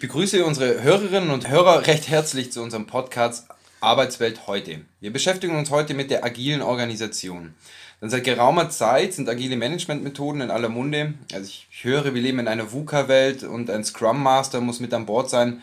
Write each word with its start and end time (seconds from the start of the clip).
begrüße 0.00 0.46
unsere 0.46 0.82
Hörerinnen 0.82 1.28
und 1.28 1.50
Hörer 1.50 1.86
recht 1.86 2.08
herzlich 2.08 2.50
zu 2.50 2.62
unserem 2.62 2.86
Podcast 2.86 3.48
Arbeitswelt 3.82 4.46
heute. 4.46 4.80
Wir 5.00 5.12
beschäftigen 5.12 5.58
uns 5.58 5.70
heute 5.70 5.92
mit 5.92 6.10
der 6.10 6.24
agilen 6.24 6.62
Organisation. 6.62 7.54
Denn 8.00 8.08
seit 8.08 8.24
geraumer 8.24 8.70
Zeit 8.70 9.12
sind 9.12 9.28
agile 9.28 9.58
Managementmethoden 9.58 10.40
in 10.40 10.50
aller 10.50 10.70
Munde. 10.70 11.12
Also 11.34 11.44
ich 11.44 11.68
höre, 11.82 12.14
wir 12.14 12.22
leben 12.22 12.38
in 12.38 12.48
einer 12.48 12.72
VUCA-Welt 12.72 13.42
und 13.42 13.68
ein 13.68 13.84
Scrum 13.84 14.22
Master 14.22 14.62
muss 14.62 14.80
mit 14.80 14.94
an 14.94 15.04
Bord 15.04 15.28
sein. 15.28 15.60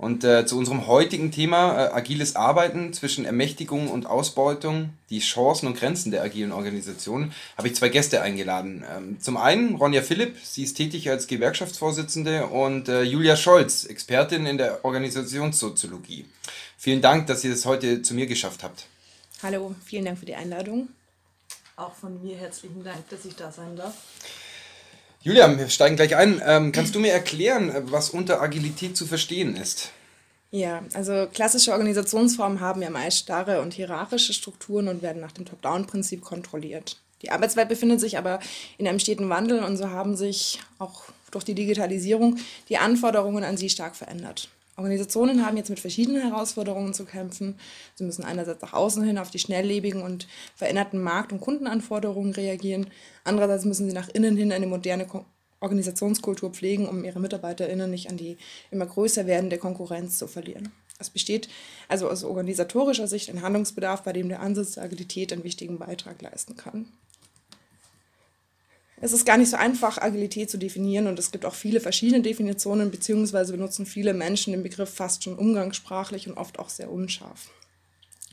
Und 0.00 0.24
äh, 0.24 0.46
zu 0.46 0.56
unserem 0.56 0.86
heutigen 0.86 1.30
Thema 1.30 1.74
äh, 1.74 1.92
agiles 1.92 2.34
Arbeiten 2.34 2.94
zwischen 2.94 3.26
Ermächtigung 3.26 3.90
und 3.90 4.06
Ausbeutung, 4.06 4.94
die 5.10 5.18
Chancen 5.18 5.66
und 5.66 5.76
Grenzen 5.76 6.10
der 6.10 6.22
agilen 6.22 6.52
Organisation, 6.52 7.34
habe 7.58 7.68
ich 7.68 7.74
zwei 7.74 7.90
Gäste 7.90 8.22
eingeladen. 8.22 8.82
Ähm, 8.96 9.20
zum 9.20 9.36
einen 9.36 9.74
Ronja 9.74 10.00
Philipp, 10.00 10.38
sie 10.42 10.62
ist 10.62 10.78
tätig 10.78 11.10
als 11.10 11.26
Gewerkschaftsvorsitzende 11.26 12.46
und 12.46 12.88
äh, 12.88 13.02
Julia 13.02 13.36
Scholz, 13.36 13.84
Expertin 13.84 14.46
in 14.46 14.56
der 14.56 14.86
Organisationssoziologie. 14.86 16.24
Vielen 16.78 17.02
Dank, 17.02 17.26
dass 17.26 17.44
ihr 17.44 17.52
es 17.52 17.66
heute 17.66 18.00
zu 18.00 18.14
mir 18.14 18.26
geschafft 18.26 18.62
habt. 18.62 18.86
Hallo, 19.42 19.74
vielen 19.84 20.06
Dank 20.06 20.18
für 20.18 20.24
die 20.24 20.34
Einladung. 20.34 20.88
Auch 21.76 21.94
von 21.94 22.22
mir 22.22 22.38
herzlichen 22.38 22.82
Dank, 22.82 23.06
dass 23.10 23.26
ich 23.26 23.36
da 23.36 23.52
sein 23.52 23.76
darf. 23.76 23.92
Julia, 25.22 25.58
wir 25.58 25.68
steigen 25.68 25.96
gleich 25.96 26.16
ein. 26.16 26.40
Ähm, 26.46 26.72
kannst 26.72 26.94
du 26.94 26.98
mir 26.98 27.12
erklären, 27.12 27.72
was 27.90 28.10
unter 28.10 28.40
Agilität 28.40 28.96
zu 28.96 29.06
verstehen 29.06 29.54
ist? 29.54 29.90
Ja, 30.50 30.82
also 30.94 31.28
klassische 31.32 31.72
Organisationsformen 31.72 32.60
haben 32.60 32.80
ja 32.82 32.90
meist 32.90 33.18
starre 33.18 33.60
und 33.60 33.74
hierarchische 33.74 34.32
Strukturen 34.32 34.88
und 34.88 35.02
werden 35.02 35.20
nach 35.20 35.32
dem 35.32 35.44
Top-Down-Prinzip 35.44 36.22
kontrolliert. 36.22 36.96
Die 37.22 37.30
Arbeitswelt 37.30 37.68
befindet 37.68 38.00
sich 38.00 38.16
aber 38.16 38.40
in 38.78 38.88
einem 38.88 38.98
steten 38.98 39.28
Wandel 39.28 39.62
und 39.62 39.76
so 39.76 39.90
haben 39.90 40.16
sich 40.16 40.58
auch 40.78 41.04
durch 41.30 41.44
die 41.44 41.54
Digitalisierung 41.54 42.38
die 42.68 42.78
Anforderungen 42.78 43.44
an 43.44 43.58
sie 43.58 43.68
stark 43.68 43.94
verändert. 43.96 44.48
Organisationen 44.80 45.44
haben 45.44 45.58
jetzt 45.58 45.68
mit 45.68 45.78
verschiedenen 45.78 46.22
Herausforderungen 46.22 46.94
zu 46.94 47.04
kämpfen. 47.04 47.58
Sie 47.96 48.04
müssen 48.04 48.24
einerseits 48.24 48.62
nach 48.62 48.72
außen 48.72 49.04
hin 49.04 49.18
auf 49.18 49.30
die 49.30 49.38
schnelllebigen 49.38 50.00
und 50.00 50.26
veränderten 50.56 51.02
Markt- 51.02 51.32
und 51.32 51.40
Kundenanforderungen 51.40 52.32
reagieren. 52.32 52.86
Andererseits 53.22 53.66
müssen 53.66 53.86
sie 53.86 53.94
nach 53.94 54.08
innen 54.08 54.38
hin 54.38 54.52
eine 54.52 54.66
moderne 54.66 55.06
Organisationskultur 55.60 56.50
pflegen, 56.50 56.88
um 56.88 57.04
ihre 57.04 57.20
MitarbeiterInnen 57.20 57.90
nicht 57.90 58.08
an 58.08 58.16
die 58.16 58.38
immer 58.70 58.86
größer 58.86 59.26
werdende 59.26 59.58
Konkurrenz 59.58 60.16
zu 60.16 60.26
verlieren. 60.26 60.72
Es 60.98 61.10
besteht 61.10 61.50
also 61.88 62.08
aus 62.08 62.24
organisatorischer 62.24 63.06
Sicht 63.06 63.28
ein 63.28 63.42
Handlungsbedarf, 63.42 64.02
bei 64.02 64.14
dem 64.14 64.30
der 64.30 64.40
Ansatz 64.40 64.72
der 64.72 64.84
Agilität 64.84 65.32
einen 65.32 65.44
wichtigen 65.44 65.78
Beitrag 65.78 66.22
leisten 66.22 66.56
kann. 66.56 66.86
Es 69.02 69.12
ist 69.12 69.24
gar 69.24 69.38
nicht 69.38 69.50
so 69.50 69.56
einfach, 69.56 69.96
Agilität 69.98 70.50
zu 70.50 70.58
definieren 70.58 71.06
und 71.06 71.18
es 71.18 71.30
gibt 71.30 71.46
auch 71.46 71.54
viele 71.54 71.80
verschiedene 71.80 72.20
Definitionen, 72.20 72.90
beziehungsweise 72.90 73.52
benutzen 73.52 73.86
viele 73.86 74.12
Menschen 74.12 74.52
den 74.52 74.62
Begriff 74.62 74.92
fast 74.92 75.24
schon 75.24 75.38
umgangssprachlich 75.38 76.28
und 76.28 76.36
oft 76.36 76.58
auch 76.58 76.68
sehr 76.68 76.90
unscharf. 76.90 77.48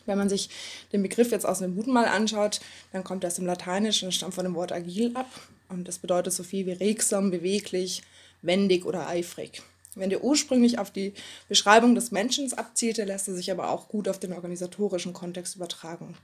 Wenn 0.05 0.17
man 0.17 0.29
sich 0.29 0.49
den 0.91 1.03
Begriff 1.03 1.31
jetzt 1.31 1.45
aus 1.45 1.59
dem 1.59 1.75
Guten 1.75 1.93
mal 1.93 2.05
anschaut, 2.05 2.59
dann 2.91 3.03
kommt 3.03 3.23
er 3.23 3.29
aus 3.29 3.35
dem 3.35 3.45
Lateinischen 3.45 4.07
und 4.07 4.11
stammt 4.11 4.33
von 4.33 4.45
dem 4.45 4.55
Wort 4.55 4.71
agil 4.71 5.11
ab. 5.15 5.29
Und 5.69 5.87
das 5.87 5.99
bedeutet 5.99 6.33
so 6.33 6.43
viel 6.43 6.65
wie 6.65 6.71
regsam, 6.71 7.29
beweglich, 7.29 8.03
wendig 8.41 8.85
oder 8.85 9.07
eifrig. 9.07 9.61
Wenn 9.95 10.09
der 10.09 10.23
ursprünglich 10.23 10.79
auf 10.79 10.91
die 10.91 11.13
Beschreibung 11.49 11.95
des 11.95 12.11
Menschen 12.11 12.51
abzielte, 12.53 13.03
lässt 13.03 13.27
er 13.27 13.33
sich 13.33 13.51
aber 13.51 13.69
auch 13.69 13.89
gut 13.89 14.07
auf 14.07 14.19
den 14.19 14.31
organisatorischen 14.31 15.11
Kontext 15.11 15.55
übertragen. 15.55 16.15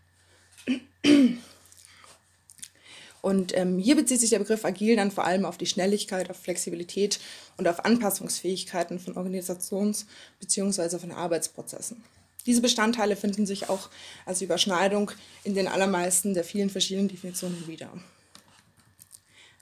Und 3.24 3.56
ähm, 3.58 3.80
hier 3.80 3.96
bezieht 3.96 4.20
sich 4.20 4.32
der 4.32 4.40
Begriff 4.40 4.66
agil 4.66 4.98
dann 4.98 5.10
vor 5.10 5.24
allem 5.24 5.46
auf 5.46 5.58
die 5.58 5.66
Schnelligkeit, 5.66 6.30
auf 6.30 6.36
Flexibilität 6.36 7.22
und 7.56 7.70
auf 7.70 7.86
Anpassungsfähigkeiten 7.86 9.00
von 9.00 9.16
Organisations- 9.16 10.08
bzw. 10.42 11.00
von 11.00 11.14
Arbeitsprozessen. 11.14 12.04
Diese 12.46 12.60
Bestandteile 12.60 13.16
finden 13.16 13.46
sich 13.46 13.70
auch 13.70 13.90
als 14.26 14.42
Überschneidung 14.42 15.12
in 15.46 15.54
den 15.56 15.70
allermeisten 15.70 16.34
der 16.34 16.44
vielen 16.44 16.70
verschiedenen 16.70 17.08
Definitionen 17.08 17.66
wieder. 17.66 17.90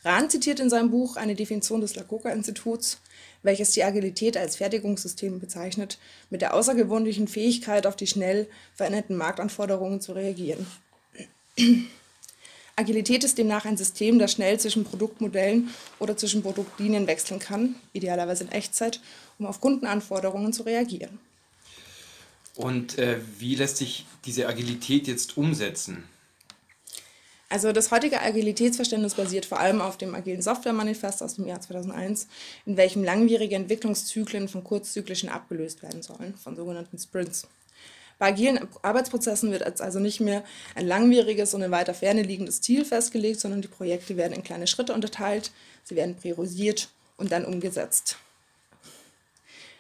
Rahn 0.03 0.31
zitiert 0.31 0.59
in 0.59 0.72
seinem 0.72 0.90
Buch 0.90 1.16
eine 1.16 1.35
Definition 1.35 1.81
des 1.81 1.94
Lakoka-Instituts, 1.94 2.97
welches 3.44 3.74
die 3.74 3.84
Agilität 3.84 4.38
als 4.38 4.56
Fertigungssystem 4.56 5.40
bezeichnet, 5.40 6.00
mit 6.31 6.41
der 6.41 6.56
außergewöhnlichen 6.56 7.28
Fähigkeit, 7.28 7.85
auf 7.85 7.96
die 7.96 8.08
schnell 8.08 8.47
veränderten 8.74 9.16
Marktanforderungen 9.18 10.02
zu 10.02 10.14
reagieren. 10.14 10.66
Agilität 12.76 13.24
ist 13.24 13.38
demnach 13.38 13.66
ein 13.66 13.78
System, 13.78 14.20
das 14.20 14.32
schnell 14.32 14.59
zwischen 14.59 14.84
Produktmodellen 14.84 15.70
oder 16.00 16.18
zwischen 16.18 16.42
Produktlinien 16.42 17.08
wechseln 17.08 17.40
kann, 17.40 17.76
idealerweise 17.94 18.46
in 18.46 18.52
Echtzeit, 18.52 19.02
um 19.40 19.46
auf 19.46 19.62
Kundenanforderungen 19.62 20.54
zu 20.54 20.64
reagieren. 20.64 21.20
Und 22.56 22.98
äh, 22.98 23.20
wie 23.40 23.56
lässt 23.56 23.78
sich 23.78 24.06
diese 24.26 24.48
Agilität 24.48 25.08
jetzt 25.08 25.38
umsetzen? 25.38 26.04
Also 27.52 27.74
das 27.74 27.92
heutige 27.92 28.22
Agilitätsverständnis 28.22 29.16
basiert 29.16 29.46
vor 29.46 29.59
allem 29.59 29.82
auf 29.82 29.98
dem 29.98 30.16
agilen 30.16 30.42
Software-Manifest 30.42 31.22
aus 31.22 31.36
dem 31.36 31.48
Jahr 31.48 31.59
2001, 31.59 32.28
in 32.66 32.78
welchem 32.78 33.03
langwierige 33.03 33.56
Entwicklungszyklen 33.56 34.48
von 34.48 34.64
kurzzyklischen 34.64 35.28
abgelöst 35.28 35.84
werden 35.84 36.02
sollen, 36.02 36.36
von 36.38 36.56
sogenannten 36.56 36.98
Sprints. 36.98 37.48
Bei 38.22 38.28
agilen 38.28 38.68
Arbeitsprozessen 38.84 39.50
wird 39.50 39.82
also 39.82 39.98
nicht 39.98 40.20
mehr 40.20 40.44
ein 40.76 40.86
langwieriges 40.86 41.56
und 41.56 41.64
in 41.64 41.72
weiter 41.72 41.96
Ferne 41.96 42.22
liegendes 42.22 42.62
Ziel 42.62 42.86
festgelegt, 42.86 43.40
sondern 43.40 43.64
die 43.64 43.68
Projekte 43.68 44.16
werden 44.16 44.34
in 44.34 44.44
kleine 44.44 44.68
Schritte 44.68 44.94
unterteilt, 44.94 45.50
sie 45.84 45.96
werden 45.96 46.16
priorisiert 46.16 46.90
und 47.18 47.32
dann 47.32 47.46
umgesetzt. 47.46 48.18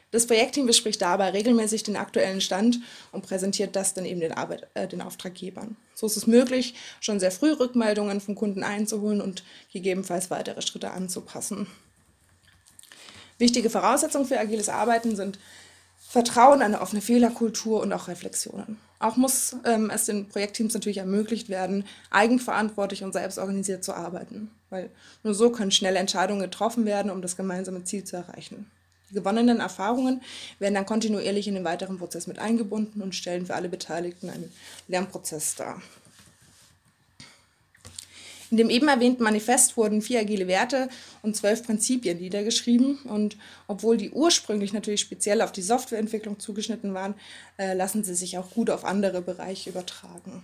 Das 0.09 0.25
Projektteam 0.25 0.65
bespricht 0.65 1.03
dabei 1.03 1.29
regelmäßig 1.29 1.83
den 1.83 1.95
aktuellen 1.95 2.41
Stand 2.41 2.79
und 3.11 3.21
präsentiert 3.21 3.75
das 3.75 3.93
dann 3.93 4.05
eben 4.05 4.21
den, 4.21 4.31
Arbeit, 4.31 4.65
äh, 4.73 4.87
den 4.87 5.03
Auftraggebern. 5.03 5.77
So 5.93 6.07
ist 6.07 6.17
es 6.17 6.25
möglich, 6.25 6.73
schon 6.99 7.19
sehr 7.19 7.31
früh 7.31 7.51
Rückmeldungen 7.51 8.21
vom 8.21 8.33
Kunden 8.33 8.63
einzuholen 8.63 9.21
und 9.21 9.43
gegebenenfalls 9.71 10.31
weitere 10.31 10.63
Schritte 10.63 10.89
anzupassen. 10.89 11.67
Wichtige 13.37 13.69
Voraussetzungen 13.69 14.25
für 14.25 14.39
agiles 14.39 14.67
Arbeiten 14.67 15.15
sind 15.15 15.37
Vertrauen, 16.11 16.61
eine 16.61 16.81
offene 16.81 17.01
Fehlerkultur 17.01 17.79
und 17.79 17.93
auch 17.93 18.09
Reflexionen. 18.09 18.75
Auch 18.99 19.15
muss 19.15 19.55
ähm, 19.63 19.89
es 19.89 20.07
den 20.07 20.27
Projektteams 20.27 20.73
natürlich 20.73 20.97
ermöglicht 20.97 21.47
werden, 21.47 21.85
eigenverantwortlich 22.09 23.05
und 23.05 23.13
selbstorganisiert 23.13 23.81
zu 23.81 23.93
arbeiten, 23.93 24.51
weil 24.69 24.89
nur 25.23 25.33
so 25.33 25.51
können 25.51 25.71
schnelle 25.71 25.99
Entscheidungen 25.99 26.41
getroffen 26.41 26.83
werden, 26.83 27.11
um 27.11 27.21
das 27.21 27.37
gemeinsame 27.37 27.85
Ziel 27.85 28.03
zu 28.03 28.17
erreichen. 28.17 28.69
Die 29.09 29.13
gewonnenen 29.13 29.61
Erfahrungen 29.61 30.21
werden 30.59 30.75
dann 30.75 30.85
kontinuierlich 30.85 31.47
in 31.47 31.55
den 31.55 31.63
weiteren 31.63 31.97
Prozess 31.97 32.27
mit 32.27 32.39
eingebunden 32.39 33.01
und 33.01 33.15
stellen 33.15 33.45
für 33.45 33.55
alle 33.55 33.69
Beteiligten 33.69 34.29
einen 34.29 34.51
Lernprozess 34.89 35.55
dar. 35.55 35.81
In 38.51 38.57
dem 38.57 38.69
eben 38.69 38.89
erwähnten 38.89 39.23
Manifest 39.23 39.77
wurden 39.77 40.01
vier 40.01 40.19
agile 40.19 40.45
Werte 40.45 40.89
und 41.21 41.37
zwölf 41.37 41.65
Prinzipien 41.65 42.17
niedergeschrieben. 42.19 42.99
Und 43.03 43.37
obwohl 43.67 43.95
die 43.95 44.11
ursprünglich 44.11 44.73
natürlich 44.73 44.99
speziell 44.99 45.41
auf 45.41 45.53
die 45.53 45.61
Softwareentwicklung 45.61 46.37
zugeschnitten 46.37 46.93
waren, 46.93 47.15
äh, 47.57 47.73
lassen 47.73 48.03
sie 48.03 48.13
sich 48.13 48.37
auch 48.37 48.49
gut 48.51 48.69
auf 48.69 48.83
andere 48.83 49.21
Bereiche 49.21 49.69
übertragen. 49.69 50.43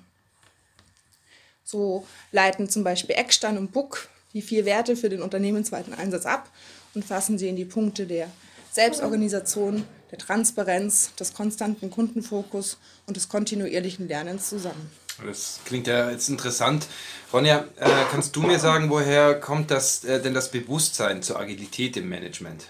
So 1.65 2.07
leiten 2.31 2.69
zum 2.69 2.85
Beispiel 2.85 3.15
Eckstein 3.15 3.57
und 3.57 3.73
Buck 3.73 4.07
die 4.33 4.41
vier 4.41 4.63
Werte 4.63 4.95
für 4.95 5.09
den 5.09 5.21
unternehmensweiten 5.21 5.93
Einsatz 5.93 6.25
ab 6.25 6.49
und 6.93 7.03
fassen 7.03 7.37
sie 7.37 7.49
in 7.49 7.57
die 7.57 7.65
Punkte 7.65 8.05
der 8.05 8.29
Selbstorganisation, 8.71 9.83
der 10.11 10.17
Transparenz, 10.17 11.13
des 11.15 11.33
konstanten 11.33 11.89
Kundenfokus 11.89 12.77
und 13.05 13.17
des 13.17 13.27
kontinuierlichen 13.27 14.07
Lernens 14.07 14.47
zusammen. 14.47 14.91
Das 15.25 15.59
klingt 15.65 15.87
ja 15.87 16.11
jetzt 16.11 16.29
interessant. 16.29 16.87
Ronja, 17.33 17.65
äh, 17.77 17.89
kannst 18.11 18.35
du 18.35 18.41
mir 18.41 18.59
sagen, 18.59 18.89
woher 18.89 19.39
kommt 19.39 19.71
das, 19.71 20.03
äh, 20.03 20.21
denn 20.21 20.33
das 20.33 20.51
Bewusstsein 20.51 21.23
zur 21.23 21.39
Agilität 21.39 21.97
im 21.97 22.07
Management? 22.07 22.67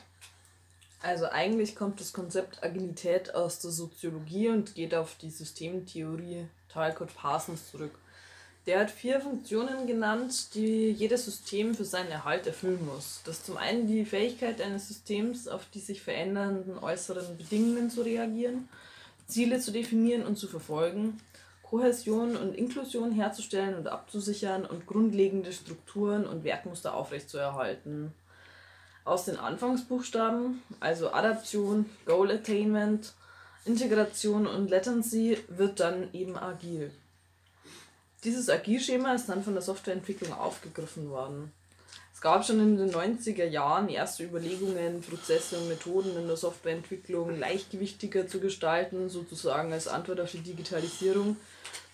Also 1.02 1.26
eigentlich 1.26 1.76
kommt 1.76 2.00
das 2.00 2.12
Konzept 2.12 2.64
Agilität 2.64 3.36
aus 3.36 3.60
der 3.60 3.72
Soziologie 3.72 4.50
und 4.50 4.76
geht 4.76 4.96
auf 4.96 5.16
die 5.22 5.30
Systemtheorie 5.30 6.48
Talcott 6.70 7.16
Parsons 7.16 7.70
zurück. 7.72 7.92
Der 8.66 8.82
hat 8.82 8.92
vier 8.92 9.22
Funktionen 9.22 9.88
genannt, 9.88 10.54
die 10.54 10.92
jedes 10.92 11.24
System 11.24 11.74
für 11.74 11.86
seinen 11.86 12.12
Erhalt 12.12 12.48
erfüllen 12.48 12.86
muss. 12.86 13.22
Das 13.24 13.38
ist 13.38 13.46
zum 13.46 13.56
einen 13.56 13.88
die 13.88 14.04
Fähigkeit 14.04 14.60
eines 14.60 14.90
Systems, 14.90 15.48
auf 15.48 15.64
die 15.74 15.80
sich 15.80 16.02
verändernden 16.02 16.78
äußeren 16.78 17.38
Bedingungen 17.38 17.90
zu 17.90 18.02
reagieren, 18.02 18.68
Ziele 19.28 19.62
zu 19.62 19.72
definieren 19.72 20.26
und 20.26 20.38
zu 20.38 20.50
verfolgen, 20.50 21.22
Kohäsion 21.70 22.38
und 22.38 22.56
Inklusion 22.56 23.12
herzustellen 23.12 23.76
und 23.76 23.88
abzusichern 23.88 24.66
und 24.66 24.88
grundlegende 24.88 25.52
Strukturen 25.52 26.26
und 26.26 26.46
Werkmuster 26.46 26.94
aufrechtzuerhalten. 26.94 28.14
Aus 29.04 29.26
den 29.26 29.38
Anfangsbuchstaben, 29.38 30.62
also 30.80 31.12
Adaption, 31.12 31.90
Goal 32.06 32.32
Attainment, 32.32 33.14
Integration 33.66 34.48
und 34.48 34.70
Latency, 34.70 35.38
wird 35.50 35.82
dann 35.82 36.14
eben 36.14 36.38
agil. 36.38 36.92
Dieses 38.24 38.50
Agilschema 38.50 39.14
ist 39.14 39.28
dann 39.28 39.44
von 39.44 39.54
der 39.54 39.62
Softwareentwicklung 39.62 40.34
aufgegriffen 40.34 41.10
worden. 41.10 41.52
Es 42.18 42.22
gab 42.22 42.44
schon 42.44 42.60
in 42.60 42.78
den 42.78 42.90
90er 42.90 43.46
Jahren 43.46 43.90
erste 43.90 44.24
Überlegungen, 44.24 45.02
Prozesse 45.02 45.56
und 45.56 45.68
Methoden 45.68 46.18
in 46.18 46.26
der 46.26 46.36
Softwareentwicklung 46.36 47.38
leichtgewichtiger 47.38 48.28
zu 48.28 48.40
gestalten, 48.40 49.08
sozusagen 49.08 49.72
als 49.72 49.88
Antwort 49.88 50.22
auf 50.22 50.32
die 50.32 50.40
Digitalisierung, 50.40 51.38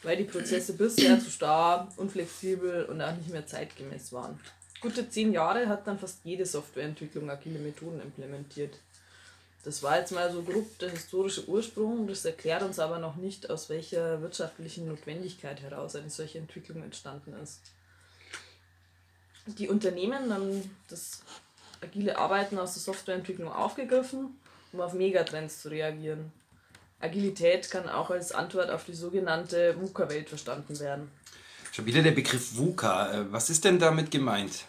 weil 0.02 0.16
die 0.16 0.24
Prozesse 0.24 0.76
bisher 0.76 1.20
zu 1.20 1.30
starr, 1.30 1.90
unflexibel 1.98 2.86
und 2.86 3.02
auch 3.02 3.14
nicht 3.18 3.32
mehr 3.32 3.46
zeitgemäß 3.46 4.14
waren. 4.14 4.40
Gute 4.80 5.10
zehn 5.10 5.34
Jahre 5.34 5.68
hat 5.68 5.88
dann 5.88 6.00
fast 6.00 6.20
jede 6.24 6.46
Softwareentwicklung 6.46 7.30
agile 7.30 7.60
Methoden 7.60 8.00
implementiert. 8.00 8.76
Das 9.66 9.84
war 9.84 10.00
jetzt 10.00 10.14
mal 10.14 10.32
so 10.32 10.42
grob 10.42 10.80
der 10.80 10.92
historische 10.92 11.50
Ursprung, 11.50 12.08
das 12.08 12.24
erklärt 12.24 12.64
uns 12.64 12.80
aber 12.80 12.98
noch 12.98 13.18
nicht, 13.18 13.50
aus 13.50 13.68
welcher 13.68 14.22
wirtschaftlichen 14.22 14.88
Notwendigkeit 14.88 15.62
heraus 15.62 15.98
eine 15.98 16.10
solche 16.10 16.38
Entwicklung 16.38 16.82
entstanden 16.82 17.34
ist 17.44 17.74
die 19.46 19.68
Unternehmen 19.68 20.30
dann 20.30 20.70
das 20.90 21.22
agile 21.82 22.18
Arbeiten 22.18 22.58
aus 22.58 22.74
der 22.74 22.82
Softwareentwicklung 22.82 23.52
aufgegriffen, 23.52 24.40
um 24.72 24.82
auf 24.82 24.94
Megatrends 24.94 25.62
zu 25.62 25.70
reagieren. 25.70 26.32
Agilität 27.00 27.70
kann 27.70 27.90
auch 27.90 28.10
als 28.10 28.32
Antwort 28.32 28.70
auf 28.70 28.86
die 28.86 28.94
sogenannte 28.94 29.76
VUCA-Welt 29.80 30.30
verstanden 30.30 30.80
werden. 30.80 31.12
Schon 31.74 31.86
wieder 31.86 32.02
der 32.02 32.12
Begriff 32.12 32.56
VUCA. 32.56 33.14
Äh, 33.14 33.32
was 33.32 33.50
ist 33.50 33.66
denn 33.66 33.80
damit 33.80 34.10
gemeint? 34.10 34.66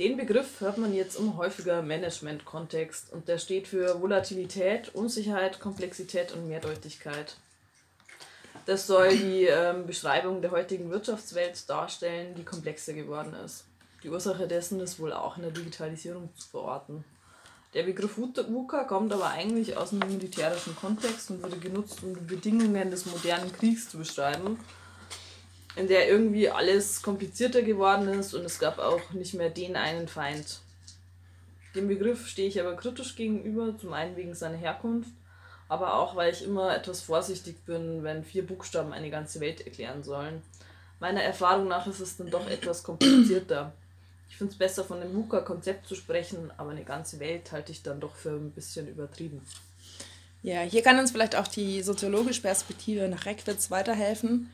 Den 0.00 0.16
Begriff 0.16 0.60
hört 0.60 0.78
man 0.78 0.94
jetzt 0.94 1.16
immer 1.16 1.36
häufiger 1.36 1.80
im 1.80 1.86
Management-Kontext 1.86 3.12
und 3.12 3.28
der 3.28 3.38
steht 3.38 3.68
für 3.68 4.00
Volatilität, 4.00 4.94
Unsicherheit, 4.94 5.60
Komplexität 5.60 6.32
und 6.32 6.48
Mehrdeutigkeit. 6.48 7.36
Das 8.70 8.86
soll 8.86 9.16
die 9.16 9.46
ähm, 9.46 9.84
Beschreibung 9.84 10.42
der 10.42 10.52
heutigen 10.52 10.90
Wirtschaftswelt 10.92 11.68
darstellen, 11.68 12.36
die 12.36 12.44
komplexer 12.44 12.92
geworden 12.92 13.34
ist. 13.44 13.64
Die 14.04 14.08
Ursache 14.08 14.46
dessen 14.46 14.78
ist 14.78 15.00
wohl 15.00 15.12
auch 15.12 15.36
in 15.36 15.42
der 15.42 15.50
Digitalisierung 15.50 16.28
zu 16.36 16.46
verorten. 16.46 17.04
Der 17.74 17.82
Begriff 17.82 18.16
VUCA 18.16 18.84
kommt 18.84 19.12
aber 19.12 19.30
eigentlich 19.30 19.76
aus 19.76 19.90
einem 19.90 20.08
militärischen 20.12 20.76
Kontext 20.76 21.30
und 21.30 21.42
wurde 21.42 21.56
genutzt, 21.56 22.04
um 22.04 22.14
die 22.14 22.20
Bedingungen 22.20 22.92
des 22.92 23.06
modernen 23.06 23.50
Kriegs 23.50 23.88
zu 23.88 23.98
beschreiben, 23.98 24.56
in 25.74 25.88
der 25.88 26.08
irgendwie 26.08 26.48
alles 26.48 27.02
komplizierter 27.02 27.62
geworden 27.62 28.06
ist 28.06 28.34
und 28.34 28.44
es 28.44 28.60
gab 28.60 28.78
auch 28.78 29.10
nicht 29.10 29.34
mehr 29.34 29.50
den 29.50 29.74
einen 29.74 30.06
Feind. 30.06 30.60
Dem 31.74 31.88
Begriff 31.88 32.28
stehe 32.28 32.46
ich 32.46 32.60
aber 32.60 32.76
kritisch 32.76 33.16
gegenüber, 33.16 33.76
zum 33.76 33.92
einen 33.94 34.16
wegen 34.16 34.36
seiner 34.36 34.58
Herkunft 34.58 35.10
aber 35.70 35.94
auch, 35.94 36.16
weil 36.16 36.32
ich 36.32 36.44
immer 36.44 36.74
etwas 36.74 37.00
vorsichtig 37.00 37.64
bin, 37.64 38.02
wenn 38.02 38.24
vier 38.24 38.44
Buchstaben 38.44 38.92
eine 38.92 39.08
ganze 39.08 39.38
Welt 39.38 39.64
erklären 39.64 40.02
sollen. 40.02 40.42
Meiner 40.98 41.22
Erfahrung 41.22 41.68
nach 41.68 41.86
ist 41.86 42.00
es 42.00 42.16
dann 42.16 42.28
doch 42.28 42.50
etwas 42.50 42.82
komplizierter. 42.82 43.72
Ich 44.28 44.36
finde 44.36 44.52
es 44.52 44.58
besser, 44.58 44.84
von 44.84 45.00
dem 45.00 45.14
VUCA-Konzept 45.14 45.86
zu 45.86 45.94
sprechen, 45.94 46.50
aber 46.56 46.70
eine 46.70 46.82
ganze 46.82 47.20
Welt 47.20 47.52
halte 47.52 47.70
ich 47.70 47.84
dann 47.84 48.00
doch 48.00 48.16
für 48.16 48.30
ein 48.30 48.50
bisschen 48.50 48.88
übertrieben. 48.88 49.42
Ja, 50.42 50.62
hier 50.62 50.82
kann 50.82 50.98
uns 50.98 51.12
vielleicht 51.12 51.36
auch 51.36 51.46
die 51.46 51.82
soziologische 51.82 52.42
Perspektive 52.42 53.08
nach 53.08 53.24
Reckwitz 53.24 53.70
weiterhelfen. 53.70 54.50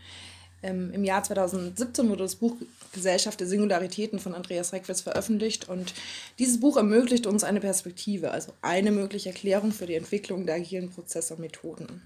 Ähm, 0.63 0.93
Im 0.93 1.03
Jahr 1.03 1.23
2017 1.23 2.11
wurde 2.11 2.25
das 2.25 2.37
Buch 2.37 2.57
Gesellschaft 2.97 3.39
der 3.39 3.47
Singularitäten 3.47 4.19
von 4.19 4.35
Andreas 4.35 4.73
Reckwitz 4.73 5.03
veröffentlicht 5.03 5.69
und 5.69 5.95
dieses 6.41 6.59
Buch 6.59 6.77
ermöglicht 6.77 7.27
uns 7.27 7.45
eine 7.45 7.61
Perspektive, 7.61 8.33
also 8.33 8.53
eine 8.63 8.91
mögliche 8.91 9.29
Erklärung 9.29 9.71
für 9.71 9.87
die 9.87 9.95
Entwicklung 9.95 10.47
der 10.47 10.57
agilen 10.57 10.91
Prozesse 10.91 11.35
und 11.35 11.41
Methoden. 11.41 12.03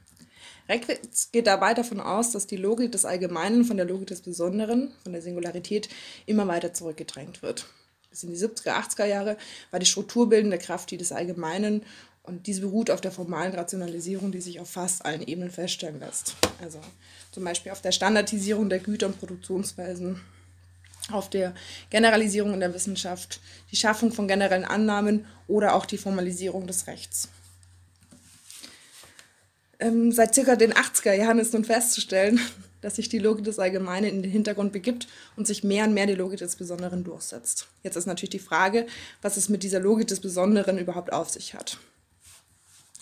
Reckwitz 0.69 1.31
geht 1.33 1.47
dabei 1.47 1.75
davon 1.75 2.01
aus, 2.01 2.33
dass 2.33 2.47
die 2.47 2.57
Logik 2.57 2.93
des 2.93 3.05
Allgemeinen 3.05 3.65
von 3.65 3.77
der 3.77 3.87
Logik 3.87 4.09
des 4.09 4.21
Besonderen, 4.21 4.93
von 5.03 5.13
der 5.13 5.23
Singularität, 5.23 5.89
immer 6.27 6.47
weiter 6.47 6.75
zurückgedrängt 6.75 7.43
wird. 7.43 7.67
Bis 8.11 8.25
in 8.25 8.31
die 8.31 8.37
70er, 8.37 8.73
80er 8.73 9.07
Jahre 9.07 9.37
war 9.71 9.81
die 9.81 9.87
strukturbildende 9.87 10.59
Kraft 10.59 10.91
die 10.91 10.97
des 10.97 11.13
Allgemeinen 11.13 11.83
und 12.23 12.47
diese 12.47 12.61
beruht 12.61 12.91
auf 12.91 13.01
der 13.01 13.13
formalen 13.13 13.55
Rationalisierung, 13.55 14.31
die 14.31 14.41
sich 14.41 14.61
auf 14.61 14.71
fast 14.71 15.05
allen 15.05 15.27
Ebenen 15.27 15.51
feststellen 15.51 16.01
lässt. 16.01 16.37
Also 16.63 16.79
zum 17.33 17.45
Beispiel 17.45 17.73
auf 17.73 17.81
der 17.81 17.93
Standardisierung 17.93 18.69
der 18.69 18.79
Güter- 18.79 19.07
und 19.07 19.19
Produktionsweisen, 19.19 20.21
auf 21.13 21.31
der 21.31 21.55
Generalisierung 21.91 22.55
in 22.55 22.61
der 22.61 22.75
Wissenschaft, 22.75 23.41
die 23.71 23.77
Schaffung 23.77 24.13
von 24.13 24.29
generellen 24.29 24.65
Annahmen 24.65 25.27
oder 25.49 25.75
auch 25.75 25.87
die 25.87 25.99
Formalisierung 25.99 26.67
des 26.67 26.87
Rechts. 26.87 27.29
Ähm, 29.79 30.13
seit 30.13 30.35
circa 30.35 30.57
den 30.57 30.75
80er 30.75 31.15
Jahren 31.15 31.39
ist 31.39 31.55
nun 31.55 31.65
festzustellen, 31.65 32.39
dass 32.81 32.97
sich 32.97 33.09
die 33.09 33.19
Logik 33.19 33.45
des 33.45 33.59
Allgemeinen 33.59 34.09
in 34.09 34.23
den 34.23 34.31
Hintergrund 34.31 34.73
begibt 34.73 35.07
und 35.37 35.47
sich 35.47 35.65
mehr 35.65 35.85
und 35.85 35.95
mehr 35.95 36.07
die 36.07 36.15
Logik 36.15 36.39
des 36.39 36.57
Besonderen 36.57 37.05
durchsetzt. 37.05 37.69
Jetzt 37.83 37.97
ist 37.97 38.07
natürlich 38.07 38.31
die 38.31 38.39
Frage, 38.39 38.87
was 39.21 39.37
es 39.37 39.49
mit 39.49 39.63
dieser 39.63 39.81
Logik 39.81 40.09
des 40.09 40.21
Besonderen 40.21 40.79
überhaupt 40.79 41.13
auf 41.13 41.29
sich 41.29 41.55
hat. 41.55 41.79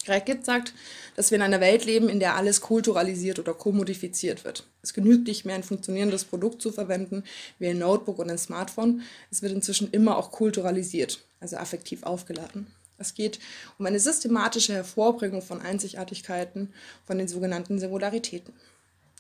Rackett 0.09 0.45
sagt, 0.45 0.75
dass 1.17 1.31
wir 1.31 1.37
in 1.37 1.43
einer 1.43 1.61
Welt 1.61 1.85
leben, 1.85 2.09
in 2.09 2.21
der 2.21 2.37
alles 2.37 2.61
kulturalisiert 2.61 3.39
oder 3.39 3.55
kommodifiziert 3.55 4.45
wird. 4.45 4.65
Es 4.83 4.95
genügt 4.95 5.27
nicht 5.27 5.45
mehr, 5.45 5.55
ein 5.55 5.63
funktionierendes 5.63 6.25
Produkt 6.25 6.63
zu 6.63 6.73
verwenden, 6.73 7.25
wie 7.59 7.69
ein 7.69 7.79
Notebook 7.79 8.19
oder 8.19 8.31
ein 8.31 8.39
Smartphone. 8.39 9.03
Es 9.31 9.43
wird 9.43 9.53
inzwischen 9.53 9.91
immer 9.91 10.17
auch 10.17 10.31
kulturalisiert, 10.31 11.21
also 11.41 11.57
affektiv 11.57 12.03
aufgeladen. 12.03 12.67
Es 12.99 13.15
geht 13.15 13.39
um 13.79 13.87
eine 13.87 14.01
systematische 14.01 14.75
Hervorbringung 14.75 15.41
von 15.41 15.61
Einzigartigkeiten, 15.61 16.73
von 17.07 17.19
den 17.19 17.29
sogenannten 17.29 17.79
Singularitäten. 17.79 18.53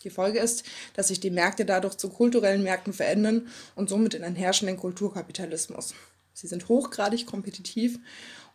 Die 0.05 0.11
Folge 0.11 0.39
ist, 0.39 0.65
dass 0.95 1.09
sich 1.09 1.21
die 1.21 1.31
Märkte 1.31 1.65
dadurch 1.65 1.97
zu 1.97 2.09
kulturellen 2.09 2.63
Märkten 2.63 2.93
verändern 2.93 3.49
und 3.75 3.89
somit 3.89 4.15
in 4.15 4.25
einen 4.25 4.37
herrschenden 4.37 4.77
Kulturkapitalismus. 4.77 5.95
Sie 6.35 6.47
sind 6.47 6.69
hochgradig 6.69 7.27
kompetitiv 7.27 7.99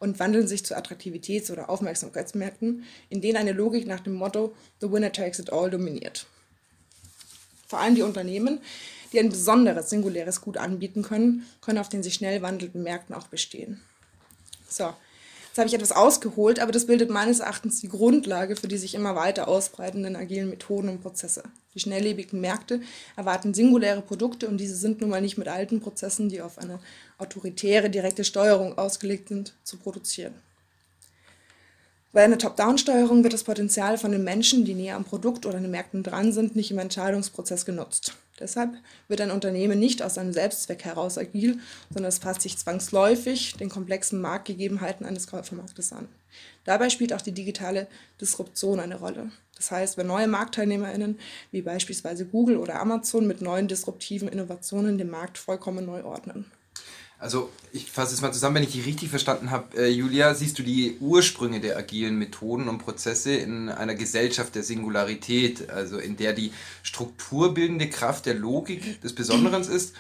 und 0.04 0.20
wandeln 0.20 0.50
sich 0.50 0.66
zu 0.66 0.76
Attraktivitäts- 0.76 1.50
oder 1.50 1.70
Aufmerksamkeitsmärkten, 1.70 2.84
in 3.08 3.22
denen 3.22 3.38
eine 3.38 3.54
Logik 3.54 3.88
nach 3.88 4.02
dem 4.02 4.16
Motto 4.16 4.54
The 4.82 4.92
Winner 4.92 5.14
Takes 5.14 5.40
It 5.40 5.54
All 5.54 5.70
dominiert. 5.70 6.26
Vor 7.70 7.80
allem 7.80 7.96
die 7.96 8.02
Unternehmen, 8.02 8.60
die 9.14 9.20
ein 9.20 9.30
besonderes, 9.30 9.90
singuläres 9.90 10.42
Gut 10.42 10.58
anbieten 10.58 11.04
können, 11.04 11.46
können 11.62 11.78
auf 11.78 11.88
den 11.88 12.04
sich 12.04 12.16
schnell 12.16 12.42
wandelnden 12.42 12.84
Märkten 12.84 13.16
auch 13.16 13.28
bestehen. 13.28 13.80
So, 14.68 14.94
Jetzt 15.54 15.60
habe 15.60 15.68
ich 15.68 15.76
etwas 15.76 15.92
ausgeholt, 15.92 16.60
aber 16.60 16.72
das 16.72 16.88
bildet 16.88 17.12
meines 17.12 17.40
Erachtens 17.40 17.80
die 17.80 17.88
Grundlage 17.88 18.56
für 18.56 18.68
die 18.68 18.80
sich 18.80 18.96
immer 18.96 19.16
weiter 19.16 19.48
ausbreitenden 19.48 20.16
agilen 20.16 20.50
Methoden 20.50 20.90
und 20.90 21.04
Prozesse. 21.04 21.44
Die 21.76 21.80
schnelllebigen 21.80 22.42
Märkte 22.42 22.82
erwarten 23.16 23.54
singuläre 23.54 24.02
Produkte 24.02 24.48
und 24.48 24.58
diese 24.58 24.76
sind 24.76 25.02
nun 25.02 25.12
mal 25.12 25.22
nicht 25.22 25.38
mit 25.38 25.48
alten 25.48 25.80
Prozessen, 25.80 26.28
die 26.28 26.42
auf 26.42 26.58
eine 26.58 26.80
autoritäre, 27.20 27.92
direkte 27.92 28.24
Steuerung 28.24 28.80
ausgelegt 28.80 29.30
sind, 29.30 29.54
zu 29.64 29.78
produzieren. 29.78 30.34
Bei 32.14 32.24
einer 32.24 32.38
Top-Down-Steuerung 32.38 33.24
wird 33.24 33.34
das 33.34 33.44
Potenzial 33.44 33.98
von 33.98 34.12
den 34.12 34.24
Menschen, 34.24 34.66
die 34.66 34.76
näher 34.76 34.98
am 34.98 35.04
Produkt 35.04 35.48
oder 35.48 35.58
an 35.58 35.64
den 35.64 35.72
Märkten 35.72 36.04
dran 36.04 36.32
sind, 36.32 36.56
nicht 36.56 36.70
im 36.70 36.78
Entscheidungsprozess 36.78 37.66
genutzt. 37.66 38.14
Deshalb 38.40 38.76
wird 39.08 39.20
ein 39.20 39.32
Unternehmen 39.32 39.80
nicht 39.80 40.04
aus 40.04 40.20
einem 40.20 40.32
Selbstzweck 40.32 40.86
heraus 40.86 41.18
agil, 41.18 41.58
sondern 41.90 42.10
es 42.10 42.20
passt 42.20 42.42
sich 42.42 42.56
zwangsläufig 42.56 43.56
den 43.56 43.70
komplexen 43.70 44.22
Marktgegebenheiten 44.22 45.08
eines 45.08 45.26
Käufermarktes 45.26 45.92
an. 45.92 46.08
Dabei 46.66 46.92
spielt 46.92 47.14
auch 47.14 47.22
die 47.22 47.32
digitale 47.32 47.88
Disruption 48.22 48.80
eine 48.80 49.00
Rolle. 49.00 49.32
Das 49.56 49.72
heißt, 49.72 49.98
wenn 49.98 50.06
neue 50.06 50.28
MarktteilnehmerInnen, 50.28 51.18
wie 51.50 51.64
beispielsweise 51.64 52.28
Google 52.28 52.58
oder 52.58 52.80
Amazon, 52.80 53.26
mit 53.26 53.42
neuen 53.42 53.68
disruptiven 53.68 54.28
Innovationen 54.28 55.00
den 55.00 55.10
Markt 55.10 55.40
vollkommen 55.40 55.88
neu 55.88 56.04
ordnen. 56.04 56.46
Also 57.24 57.50
ich 57.72 57.90
fasse 57.90 58.14
es 58.14 58.20
mal 58.20 58.34
zusammen, 58.34 58.58
wenn 58.58 58.64
ich 58.64 58.74
die 58.74 58.82
richtig 58.82 59.10
verstanden 59.10 59.50
habe, 59.50 59.78
äh, 59.78 59.88
Julia, 59.88 60.36
siehst 60.36 60.60
du 60.60 60.64
die 60.64 60.98
Ursprünge 61.00 61.62
der 61.62 61.78
agilen 61.78 62.20
Methoden 62.20 62.68
und 62.68 62.80
Prozesse 62.80 63.34
in 63.34 63.70
einer 63.70 63.96
Gesellschaft 63.96 64.54
der 64.56 64.64
Singularität, 64.64 65.70
also 65.70 66.00
in 66.00 66.18
der 66.18 66.34
die 66.34 66.52
strukturbildende 66.84 67.90
Kraft 67.90 68.26
der 68.26 68.34
Logik 68.34 69.00
des 69.02 69.16
Besonderen 69.16 69.62
ist? 69.62 69.96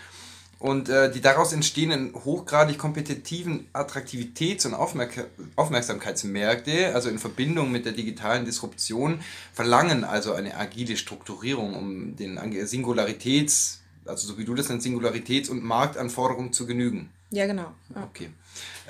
Und 0.59 0.89
äh, 0.89 1.11
die 1.11 1.21
daraus 1.21 1.53
entstehenden 1.53 2.13
hochgradig 2.13 2.77
kompetitiven 2.77 3.67
Attraktivitäts- 3.71 4.65
und 4.65 4.73
Aufmerk 4.73 5.29
Aufmerksamkeitsmärkte, 5.55 6.93
also 6.93 7.07
in 7.07 7.19
Verbindung 7.19 7.71
mit 7.71 7.85
der 7.85 7.93
digitalen 7.93 8.43
Disruption, 8.43 9.21
verlangen 9.53 10.03
also 10.03 10.33
eine 10.33 10.57
agile 10.57 10.97
Strukturierung, 10.97 11.73
um 11.73 12.15
den 12.17 12.37
Singularitäts- 12.37 13.82
also 14.05 14.27
so 14.27 14.37
wie 14.37 14.45
du 14.45 14.55
das 14.55 14.69
nennst, 14.69 14.85
Singularitäts- 14.85 15.49
und 15.49 15.63
Marktanforderungen 15.63 16.53
zu 16.53 16.65
genügen. 16.65 17.09
Ja, 17.31 17.47
genau. 17.47 17.73
Ja. 17.95 18.03
Okay. 18.03 18.29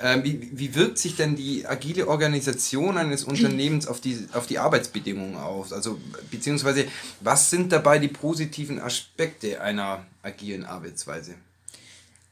Ähm, 0.02 0.22
wie, 0.24 0.50
wie 0.52 0.74
wirkt 0.74 0.98
sich 0.98 1.16
denn 1.16 1.34
die 1.34 1.66
agile 1.66 2.08
Organisation 2.08 2.98
eines 2.98 3.24
Unternehmens 3.24 3.86
auf 3.86 4.00
die, 4.00 4.26
auf 4.32 4.46
die 4.46 4.58
Arbeitsbedingungen 4.58 5.36
aus? 5.36 5.72
Also, 5.72 5.98
beziehungsweise, 6.30 6.86
was 7.20 7.50
sind 7.50 7.72
dabei 7.72 7.98
die 7.98 8.08
positiven 8.08 8.80
Aspekte 8.80 9.60
einer 9.60 10.04
agilen 10.22 10.64
Arbeitsweise? 10.64 11.34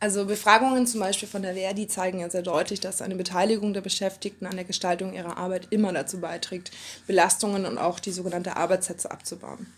Also 0.02 0.26
Befragungen 0.26 0.84
zum 0.84 0.98
Beispiel 0.98 1.28
von 1.28 1.42
der 1.42 1.54
Verdi 1.54 1.86
zeigen 1.86 2.18
ja 2.18 2.28
sehr 2.28 2.42
deutlich, 2.42 2.80
dass 2.80 3.00
eine 3.00 3.14
Beteiligung 3.14 3.72
der 3.72 3.82
Beschäftigten 3.82 4.46
an 4.46 4.56
der 4.56 4.64
Gestaltung 4.64 5.14
ihrer 5.14 5.36
Arbeit 5.36 5.68
immer 5.70 5.92
dazu 5.92 6.18
beiträgt, 6.18 6.72
Belastungen 7.06 7.64
und 7.66 7.78
auch 7.78 8.00
die 8.00 8.10
sogenannte 8.10 8.56
Arbeitssätze 8.56 9.12
abzubauen. 9.12 9.72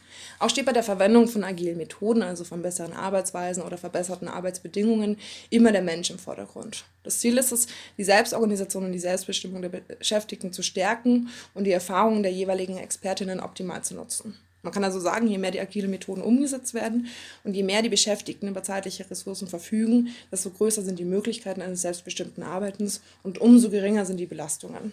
Auch 0.45 0.51
steht 0.51 0.67
bei 0.67 0.73
der 0.73 0.83
Verwendung 0.83 1.27
von 1.27 1.43
agilen 1.43 1.79
Methoden, 1.79 2.21
also 2.21 2.45
von 2.45 2.61
besseren 2.61 2.93
Arbeitsweisen 2.93 3.63
oder 3.63 3.79
verbesserten 3.79 4.29
Arbeitsbedingungen, 4.29 5.17
immer 5.49 5.73
der 5.73 5.81
Mensch 5.81 6.11
im 6.11 6.19
Vordergrund. 6.19 6.85
Das 7.03 7.21
Ziel 7.21 7.39
ist 7.39 7.51
es, 7.51 7.67
die 7.97 8.05
Selbstorganisation 8.05 8.85
und 8.85 8.93
die 8.93 8.99
Selbstbestimmung 8.99 9.63
der 9.63 9.71
Beschäftigten 9.71 10.53
zu 10.53 10.63
stärken 10.63 11.31
und 11.55 11.65
die 11.65 11.71
Erfahrungen 11.71 12.23
der 12.23 12.31
jeweiligen 12.31 12.77
Expertinnen 12.77 13.41
optimal 13.41 13.83
zu 13.85 13.95
nutzen. 13.95 14.37
Man 14.61 14.71
kann 14.71 14.85
also 14.85 15.01
sagen, 15.01 15.29
je 15.29 15.39
mehr 15.39 15.51
die 15.51 15.61
agile 15.61 15.89
Methoden 15.89 16.21
umgesetzt 16.21 16.75
werden 16.75 17.07
und 17.45 17.55
je 17.55 17.63
mehr 17.63 17.81
die 17.81 17.89
Beschäftigten 17.89 18.47
über 18.47 18.63
zeitliche 18.63 19.11
Ressourcen 19.11 19.49
verfügen, 19.49 20.11
desto 20.31 20.51
größer 20.51 20.83
sind 20.83 20.99
die 20.99 21.07
Möglichkeiten 21.07 21.63
eines 21.63 21.81
selbstbestimmten 21.81 22.43
Arbeitens 22.43 23.01
und 23.23 23.39
umso 23.39 23.71
geringer 23.71 24.05
sind 24.05 24.19
die 24.19 24.27
Belastungen. 24.27 24.93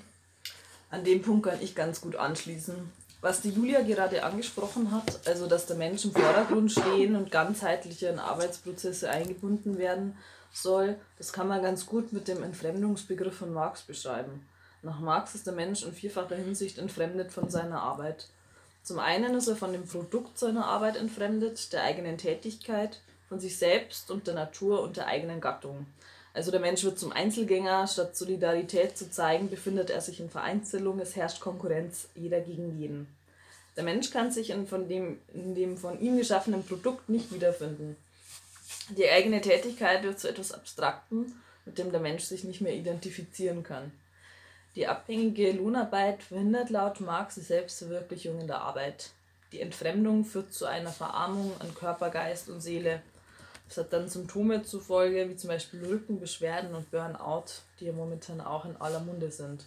An 0.89 1.03
dem 1.03 1.21
Punkt 1.21 1.47
kann 1.47 1.61
ich 1.61 1.75
ganz 1.75 1.99
gut 1.99 2.15
anschließen. 2.15 3.00
Was 3.21 3.41
die 3.41 3.51
Julia 3.51 3.81
gerade 3.81 4.23
angesprochen 4.23 4.91
hat, 4.91 5.27
also 5.27 5.45
dass 5.45 5.67
der 5.67 5.75
Mensch 5.75 6.05
im 6.05 6.11
Vordergrund 6.11 6.71
stehen 6.71 7.15
und 7.15 7.29
ganzheitliche 7.29 8.07
in 8.07 8.17
Arbeitsprozesse 8.17 9.11
eingebunden 9.11 9.77
werden 9.77 10.17
soll, 10.51 10.95
das 11.19 11.31
kann 11.31 11.47
man 11.47 11.61
ganz 11.61 11.85
gut 11.85 12.13
mit 12.13 12.27
dem 12.27 12.41
Entfremdungsbegriff 12.41 13.37
von 13.37 13.53
Marx 13.53 13.83
beschreiben. 13.83 14.47
Nach 14.81 14.99
Marx 14.99 15.35
ist 15.35 15.45
der 15.45 15.53
Mensch 15.53 15.83
in 15.83 15.93
vierfacher 15.93 16.35
Hinsicht 16.35 16.79
entfremdet 16.79 17.31
von 17.31 17.51
seiner 17.51 17.83
Arbeit. 17.83 18.27
Zum 18.81 18.97
einen 18.97 19.35
ist 19.35 19.47
er 19.47 19.55
von 19.55 19.71
dem 19.71 19.87
Produkt 19.87 20.39
seiner 20.39 20.65
Arbeit 20.65 20.95
entfremdet, 20.95 21.71
der 21.73 21.83
eigenen 21.83 22.17
Tätigkeit, 22.17 23.01
von 23.29 23.39
sich 23.39 23.59
selbst 23.59 24.09
und 24.09 24.25
der 24.25 24.33
Natur 24.33 24.81
und 24.81 24.97
der 24.97 25.05
eigenen 25.05 25.39
Gattung. 25.39 25.85
Also 26.33 26.51
der 26.51 26.59
Mensch 26.59 26.83
wird 26.83 26.97
zum 26.97 27.11
Einzelgänger, 27.11 27.87
statt 27.87 28.15
Solidarität 28.15 28.97
zu 28.97 29.11
zeigen, 29.11 29.49
befindet 29.49 29.89
er 29.89 30.01
sich 30.01 30.19
in 30.19 30.29
Vereinzelung, 30.29 30.99
es 30.99 31.15
herrscht 31.15 31.41
Konkurrenz, 31.41 32.07
jeder 32.15 32.39
gegen 32.39 32.79
jeden. 32.79 33.07
Der 33.75 33.83
Mensch 33.83 34.11
kann 34.11 34.31
sich 34.31 34.49
in, 34.49 34.67
von 34.67 34.87
dem, 34.87 35.19
in 35.33 35.55
dem 35.55 35.77
von 35.77 35.99
ihm 35.99 36.17
geschaffenen 36.17 36.65
Produkt 36.65 37.09
nicht 37.09 37.33
wiederfinden. 37.33 37.97
Die 38.97 39.09
eigene 39.09 39.41
Tätigkeit 39.41 40.03
wird 40.03 40.19
zu 40.19 40.29
etwas 40.29 40.51
Abstraktem, 40.51 41.33
mit 41.65 41.77
dem 41.77 41.91
der 41.91 42.01
Mensch 42.01 42.23
sich 42.23 42.43
nicht 42.43 42.61
mehr 42.61 42.73
identifizieren 42.73 43.63
kann. 43.63 43.91
Die 44.75 44.87
abhängige 44.87 45.51
Lohnarbeit 45.51 46.23
verhindert 46.23 46.69
laut 46.69 47.01
Marx 47.01 47.35
die 47.35 47.41
Selbstverwirklichung 47.41 48.39
in 48.39 48.47
der 48.47 48.61
Arbeit. 48.61 49.09
Die 49.51 49.59
Entfremdung 49.59 50.23
führt 50.23 50.53
zu 50.53 50.65
einer 50.65 50.91
Verarmung 50.91 51.51
an 51.59 51.75
Körper, 51.75 52.09
Geist 52.09 52.49
und 52.49 52.61
Seele. 52.61 53.01
Das 53.71 53.85
hat 53.85 53.93
dann 53.93 54.09
Symptome 54.09 54.63
zufolge, 54.63 55.29
wie 55.29 55.37
zum 55.37 55.47
Beispiel 55.47 55.85
Rückenbeschwerden 55.85 56.75
und 56.75 56.91
Burnout, 56.91 57.45
die 57.79 57.85
ja 57.85 57.93
momentan 57.93 58.41
auch 58.41 58.65
in 58.65 58.75
aller 58.75 58.99
Munde 58.99 59.31
sind. 59.31 59.63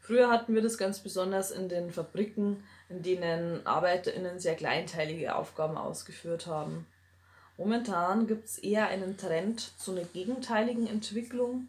Früher 0.00 0.28
hatten 0.28 0.54
wir 0.54 0.60
das 0.60 0.76
ganz 0.76 0.98
besonders 0.98 1.50
in 1.50 1.70
den 1.70 1.90
Fabriken, 1.90 2.62
in 2.90 3.02
denen 3.02 3.66
ArbeiterInnen 3.66 4.38
sehr 4.38 4.54
kleinteilige 4.54 5.34
Aufgaben 5.34 5.78
ausgeführt 5.78 6.46
haben. 6.46 6.86
Momentan 7.56 8.26
gibt 8.26 8.44
es 8.44 8.58
eher 8.58 8.88
einen 8.88 9.16
Trend 9.16 9.72
zu 9.78 9.92
einer 9.92 10.04
gegenteiligen 10.04 10.86
Entwicklung, 10.86 11.68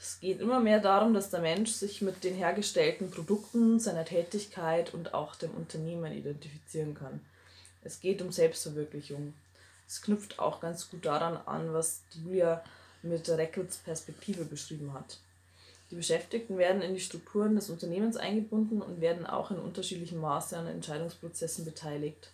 es 0.00 0.20
geht 0.20 0.40
immer 0.40 0.60
mehr 0.60 0.80
darum, 0.80 1.14
dass 1.14 1.30
der 1.30 1.40
Mensch 1.40 1.70
sich 1.70 2.02
mit 2.02 2.24
den 2.24 2.34
hergestellten 2.34 3.10
Produkten, 3.10 3.78
seiner 3.80 4.04
Tätigkeit 4.04 4.92
und 4.92 5.14
auch 5.14 5.34
dem 5.34 5.50
Unternehmen 5.52 6.12
identifizieren 6.12 6.94
kann. 6.94 7.20
Es 7.82 8.00
geht 8.00 8.20
um 8.20 8.32
Selbstverwirklichung. 8.32 9.34
Es 9.86 10.02
knüpft 10.02 10.38
auch 10.38 10.60
ganz 10.60 10.90
gut 10.90 11.04
daran 11.04 11.36
an, 11.46 11.72
was 11.72 12.02
Julia 12.12 12.62
mit 13.02 13.28
Reckels 13.28 13.76
Perspektive 13.78 14.44
beschrieben 14.44 14.92
hat. 14.94 15.18
Die 15.90 15.96
Beschäftigten 15.96 16.56
werden 16.56 16.82
in 16.82 16.94
die 16.94 17.00
Strukturen 17.00 17.54
des 17.54 17.70
Unternehmens 17.70 18.16
eingebunden 18.16 18.80
und 18.80 19.00
werden 19.00 19.26
auch 19.26 19.50
in 19.50 19.58
unterschiedlichem 19.58 20.20
Maße 20.20 20.56
an 20.56 20.66
Entscheidungsprozessen 20.66 21.64
beteiligt. 21.64 22.30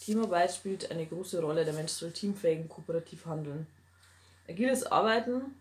Teamarbeit 0.00 0.54
spielt 0.54 0.90
eine 0.90 1.06
große 1.06 1.40
Rolle, 1.40 1.64
der 1.64 1.74
Mensch 1.74 1.92
soll 1.92 2.10
teamfähig 2.10 2.60
und 2.60 2.68
kooperativ 2.68 3.26
handeln. 3.26 3.66
Agiles 4.48 4.84
Arbeiten 4.84 5.54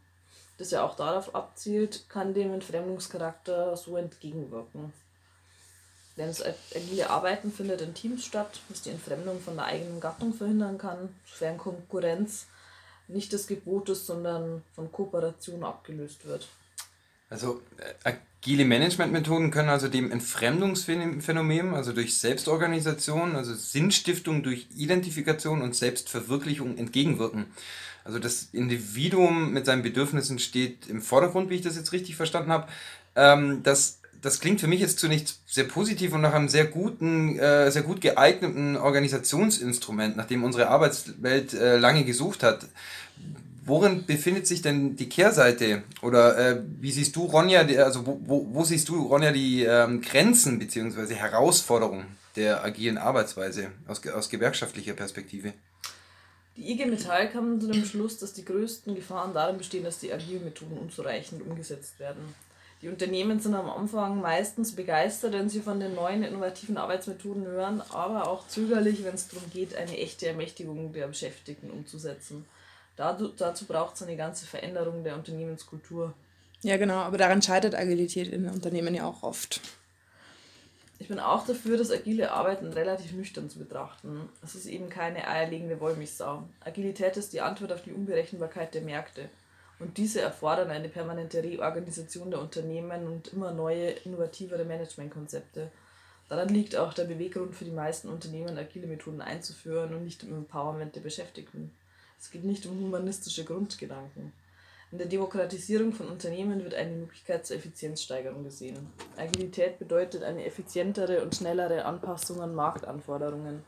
das 0.59 0.71
ja 0.71 0.83
auch 0.83 0.95
darauf 0.95 1.33
abzielt, 1.33 2.09
kann 2.09 2.33
dem 2.33 2.53
Entfremdungscharakter 2.53 3.77
so 3.77 3.95
entgegenwirken. 3.95 4.91
Denn 6.19 6.27
das 6.27 6.43
agile 6.75 7.09
Arbeiten 7.09 7.51
findet 7.51 7.79
in 7.79 7.93
Teams 7.93 8.25
statt, 8.25 8.59
was 8.67 8.81
die 8.81 8.89
Entfremdung 8.89 9.39
von 9.39 9.55
der 9.55 9.65
eigenen 9.65 10.01
Gattung 10.01 10.33
verhindern 10.33 10.77
kann, 10.77 11.15
sofern 11.25 11.57
Konkurrenz 11.57 12.45
nicht 13.07 13.31
des 13.31 13.47
Gebotes, 13.47 14.05
sondern 14.05 14.61
von 14.75 14.91
Kooperation 14.91 15.63
abgelöst 15.63 16.27
wird. 16.27 16.47
Also 17.29 17.61
äh, 18.03 18.13
agile 18.43 18.65
Managementmethoden 18.65 19.49
können 19.49 19.69
also 19.69 19.87
dem 19.87 20.11
Entfremdungsphänomen, 20.11 21.73
also 21.73 21.93
durch 21.93 22.17
Selbstorganisation, 22.17 23.37
also 23.37 23.53
Sinnstiftung 23.53 24.43
durch 24.43 24.67
Identifikation 24.75 25.61
und 25.61 25.73
Selbstverwirklichung 25.73 26.77
entgegenwirken. 26.77 27.45
Also 28.03 28.19
das 28.19 28.49
Individuum 28.51 29.53
mit 29.53 29.65
seinen 29.65 29.83
Bedürfnissen 29.83 30.39
steht 30.39 30.87
im 30.87 31.01
Vordergrund, 31.01 31.49
wie 31.49 31.55
ich 31.55 31.61
das 31.61 31.77
jetzt 31.77 31.93
richtig 31.93 32.15
verstanden 32.17 32.51
habe. 32.51 32.67
Ähm, 33.15 33.61
das, 33.63 33.98
das 34.21 34.39
klingt 34.39 34.59
für 34.59 34.67
mich 34.67 34.81
jetzt 34.81 34.99
zunächst 34.99 35.39
sehr 35.47 35.63
positiv 35.63 36.13
und 36.13 36.21
nach 36.21 36.33
einem 36.33 36.49
sehr 36.49 36.65
guten, 36.65 37.37
äh, 37.39 37.71
sehr 37.71 37.83
gut 37.83 38.01
geeigneten 38.01 38.77
Organisationsinstrument, 38.77 40.17
nach 40.17 40.25
dem 40.25 40.43
unsere 40.43 40.69
Arbeitswelt 40.69 41.53
äh, 41.53 41.77
lange 41.77 42.03
gesucht 42.03 42.43
hat. 42.43 42.67
Worin 43.65 44.05
befindet 44.05 44.47
sich 44.47 44.61
denn 44.61 44.95
die 44.95 45.09
Kehrseite? 45.09 45.83
Oder 46.01 46.37
äh, 46.37 46.63
wie 46.79 46.91
siehst 46.91 47.15
du, 47.15 47.25
Ronja, 47.25 47.61
also 47.83 48.05
wo, 48.05 48.19
wo, 48.25 48.47
wo, 48.51 48.63
siehst 48.63 48.89
du, 48.89 49.03
Ronja, 49.03 49.31
die 49.31 49.63
ähm, 49.63 50.01
Grenzen 50.01 50.59
bzw. 50.59 51.13
Herausforderungen 51.13 52.05
der 52.35 52.63
agilen 52.63 52.97
Arbeitsweise 52.97 53.67
aus, 53.87 54.05
aus 54.07 54.29
gewerkschaftlicher 54.29 54.93
Perspektive? 54.93 55.53
Die 56.57 56.71
IG 56.71 56.85
Metall 56.87 57.29
kam 57.29 57.61
zu 57.61 57.67
dem 57.67 57.85
Schluss, 57.85 58.17
dass 58.17 58.33
die 58.33 58.43
größten 58.43 58.95
Gefahren 58.95 59.33
darin 59.33 59.57
bestehen, 59.57 59.83
dass 59.83 59.99
die 59.99 60.11
agilen 60.11 60.43
Methoden 60.43 60.77
unzureichend 60.77 61.41
umgesetzt 61.41 61.99
werden. 61.99 62.35
Die 62.81 62.87
Unternehmen 62.87 63.41
sind 63.41 63.55
am 63.55 63.69
Anfang 63.69 64.21
meistens 64.21 64.73
begeistert, 64.73 65.33
wenn 65.33 65.49
sie 65.49 65.59
von 65.59 65.81
den 65.81 65.95
neuen 65.95 66.23
innovativen 66.23 66.77
Arbeitsmethoden 66.77 67.45
hören, 67.45 67.81
aber 67.89 68.27
auch 68.27 68.47
zögerlich, 68.47 69.03
wenn 69.03 69.15
es 69.15 69.27
darum 69.27 69.49
geht, 69.51 69.75
eine 69.75 69.97
echte 69.97 70.27
Ermächtigung 70.27 70.93
der 70.93 71.07
Beschäftigten 71.07 71.71
umzusetzen. 71.71 72.45
Dazu, 72.95 73.29
dazu 73.29 73.65
braucht 73.65 73.95
es 73.95 74.03
eine 74.03 74.15
ganze 74.15 74.45
Veränderung 74.45 75.03
der 75.03 75.15
Unternehmenskultur. 75.15 76.13
Ja, 76.61 76.77
genau, 76.77 76.95
aber 76.95 77.17
daran 77.17 77.41
scheitert 77.41 77.75
Agilität 77.75 78.29
in 78.29 78.47
Unternehmen 78.47 78.95
ja 78.95 79.05
auch 79.05 79.23
oft. 79.23 79.59
Ich 80.99 81.07
bin 81.07 81.19
auch 81.19 81.45
dafür, 81.45 81.77
das 81.77 81.91
agile 81.91 82.31
Arbeiten 82.31 82.73
relativ 82.73 83.13
nüchtern 83.13 83.49
zu 83.49 83.59
betrachten. 83.59 84.27
Es 84.43 84.55
ist 84.55 84.65
eben 84.65 84.89
keine 84.89 85.27
eierlegende 85.27 85.79
Wollmilchsau. 85.79 86.43
Agilität 86.59 87.15
ist 87.15 87.31
die 87.31 87.39
Antwort 87.39 87.71
auf 87.71 87.83
die 87.83 87.93
Unberechenbarkeit 87.93 88.73
der 88.73 88.81
Märkte. 88.81 89.29
Und 89.79 89.97
diese 89.97 90.21
erfordern 90.21 90.69
eine 90.69 90.89
permanente 90.89 91.41
Reorganisation 91.41 92.31
der 92.31 92.41
Unternehmen 92.41 93.07
und 93.07 93.31
immer 93.33 93.51
neue, 93.51 93.91
innovativere 93.91 94.65
Managementkonzepte. 94.65 95.71
Daran 96.27 96.49
liegt 96.49 96.75
auch 96.75 96.93
der 96.93 97.05
Beweggrund 97.05 97.55
für 97.55 97.65
die 97.65 97.71
meisten 97.71 98.09
Unternehmen, 98.09 98.57
agile 98.57 98.87
Methoden 98.87 99.21
einzuführen 99.21 99.93
und 99.95 100.03
nicht 100.03 100.23
im 100.23 100.35
Empowerment 100.35 100.95
der 100.95 101.01
Beschäftigten. 101.01 101.71
Es 102.19 102.29
geht 102.29 102.43
nicht 102.43 102.65
um 102.65 102.77
humanistische 102.79 103.45
Grundgedanken. 103.45 104.33
In 104.91 104.97
der 104.97 105.07
Demokratisierung 105.07 105.93
von 105.93 106.09
Unternehmen 106.09 106.63
wird 106.63 106.73
eine 106.73 106.91
Möglichkeit 106.91 107.45
zur 107.45 107.55
Effizienzsteigerung 107.57 108.43
gesehen. 108.43 108.91
Agilität 109.17 109.79
bedeutet 109.79 110.23
eine 110.23 110.45
effizientere 110.45 111.21
und 111.21 111.35
schnellere 111.35 111.85
Anpassung 111.85 112.41
an 112.41 112.55
Marktanforderungen. 112.55 113.63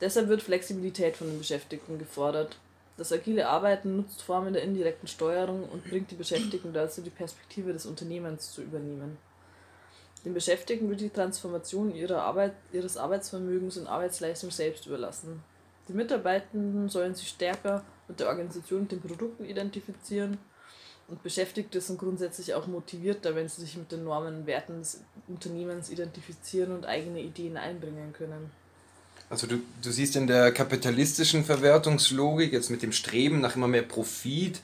Deshalb 0.00 0.28
wird 0.28 0.42
Flexibilität 0.42 1.16
von 1.16 1.28
den 1.28 1.38
Beschäftigten 1.38 1.98
gefordert. 1.98 2.58
Das 2.96 3.12
agile 3.12 3.48
Arbeiten 3.48 3.96
nutzt 3.96 4.22
Formen 4.22 4.52
der 4.52 4.62
indirekten 4.62 5.08
Steuerung 5.08 5.68
und 5.68 5.84
bringt 5.84 6.10
die 6.12 6.16
Beschäftigten 6.16 6.72
dazu, 6.72 7.02
die 7.02 7.10
Perspektive 7.10 7.72
des 7.72 7.86
Unternehmens 7.86 8.52
zu 8.52 8.62
übernehmen. 8.62 9.18
Den 10.24 10.32
Beschäftigten 10.32 10.88
wird 10.88 11.00
die 11.00 11.10
Transformation 11.10 11.94
ihrer 11.94 12.22
Arbeit, 12.22 12.54
ihres 12.72 12.96
Arbeitsvermögens 12.96 13.76
in 13.76 13.86
Arbeitsleistung 13.86 14.50
selbst 14.50 14.86
überlassen. 14.86 15.42
Die 15.88 15.92
Mitarbeitenden 15.92 16.88
sollen 16.88 17.14
sich 17.14 17.28
stärker 17.28 17.84
mit 18.08 18.20
der 18.20 18.28
Organisation 18.28 18.82
und 18.82 18.92
den 18.92 19.02
Produkten 19.02 19.44
identifizieren. 19.44 20.38
Und 21.08 21.22
Beschäftigte 21.22 21.80
sind 21.82 21.98
grundsätzlich 21.98 22.54
auch 22.54 22.66
motivierter, 22.66 23.34
wenn 23.34 23.48
sie 23.48 23.60
sich 23.60 23.76
mit 23.76 23.92
den 23.92 24.04
Normen 24.04 24.38
und 24.38 24.46
Werten 24.46 24.78
des 24.78 25.02
Unternehmens 25.28 25.90
identifizieren 25.90 26.72
und 26.72 26.86
eigene 26.86 27.20
Ideen 27.20 27.58
einbringen 27.58 28.14
können. 28.14 28.50
Also 29.34 29.48
du, 29.48 29.56
du 29.82 29.90
siehst 29.90 30.14
in 30.14 30.28
der 30.28 30.52
kapitalistischen 30.52 31.44
Verwertungslogik, 31.44 32.52
jetzt 32.52 32.70
mit 32.70 32.84
dem 32.84 32.92
Streben 32.92 33.40
nach 33.40 33.56
immer 33.56 33.66
mehr 33.66 33.82
Profit, 33.82 34.60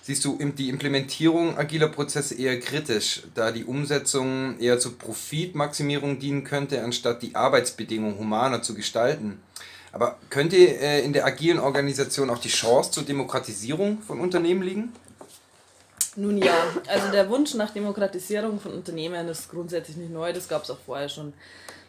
siehst 0.00 0.24
du 0.24 0.38
die 0.56 0.70
Implementierung 0.70 1.58
agiler 1.58 1.88
Prozesse 1.88 2.34
eher 2.34 2.58
kritisch, 2.58 3.24
da 3.34 3.52
die 3.52 3.66
Umsetzung 3.66 4.58
eher 4.58 4.78
zur 4.78 4.98
Profitmaximierung 4.98 6.18
dienen 6.18 6.44
könnte, 6.44 6.82
anstatt 6.82 7.20
die 7.20 7.34
Arbeitsbedingungen 7.34 8.18
humaner 8.18 8.62
zu 8.62 8.74
gestalten. 8.74 9.38
Aber 9.92 10.16
könnte 10.30 10.56
äh, 10.56 11.04
in 11.04 11.12
der 11.12 11.26
agilen 11.26 11.58
Organisation 11.58 12.30
auch 12.30 12.38
die 12.38 12.48
Chance 12.48 12.92
zur 12.92 13.02
Demokratisierung 13.02 14.00
von 14.00 14.18
Unternehmen 14.18 14.62
liegen? 14.62 14.92
Nun 16.16 16.38
ja, 16.38 16.54
also 16.88 17.10
der 17.12 17.28
Wunsch 17.28 17.52
nach 17.52 17.74
Demokratisierung 17.74 18.60
von 18.60 18.72
Unternehmen 18.72 19.28
ist 19.28 19.50
grundsätzlich 19.50 19.98
nicht 19.98 20.10
neu, 20.10 20.32
das 20.32 20.48
gab 20.48 20.64
es 20.64 20.70
auch 20.70 20.78
vorher 20.86 21.10
schon. 21.10 21.34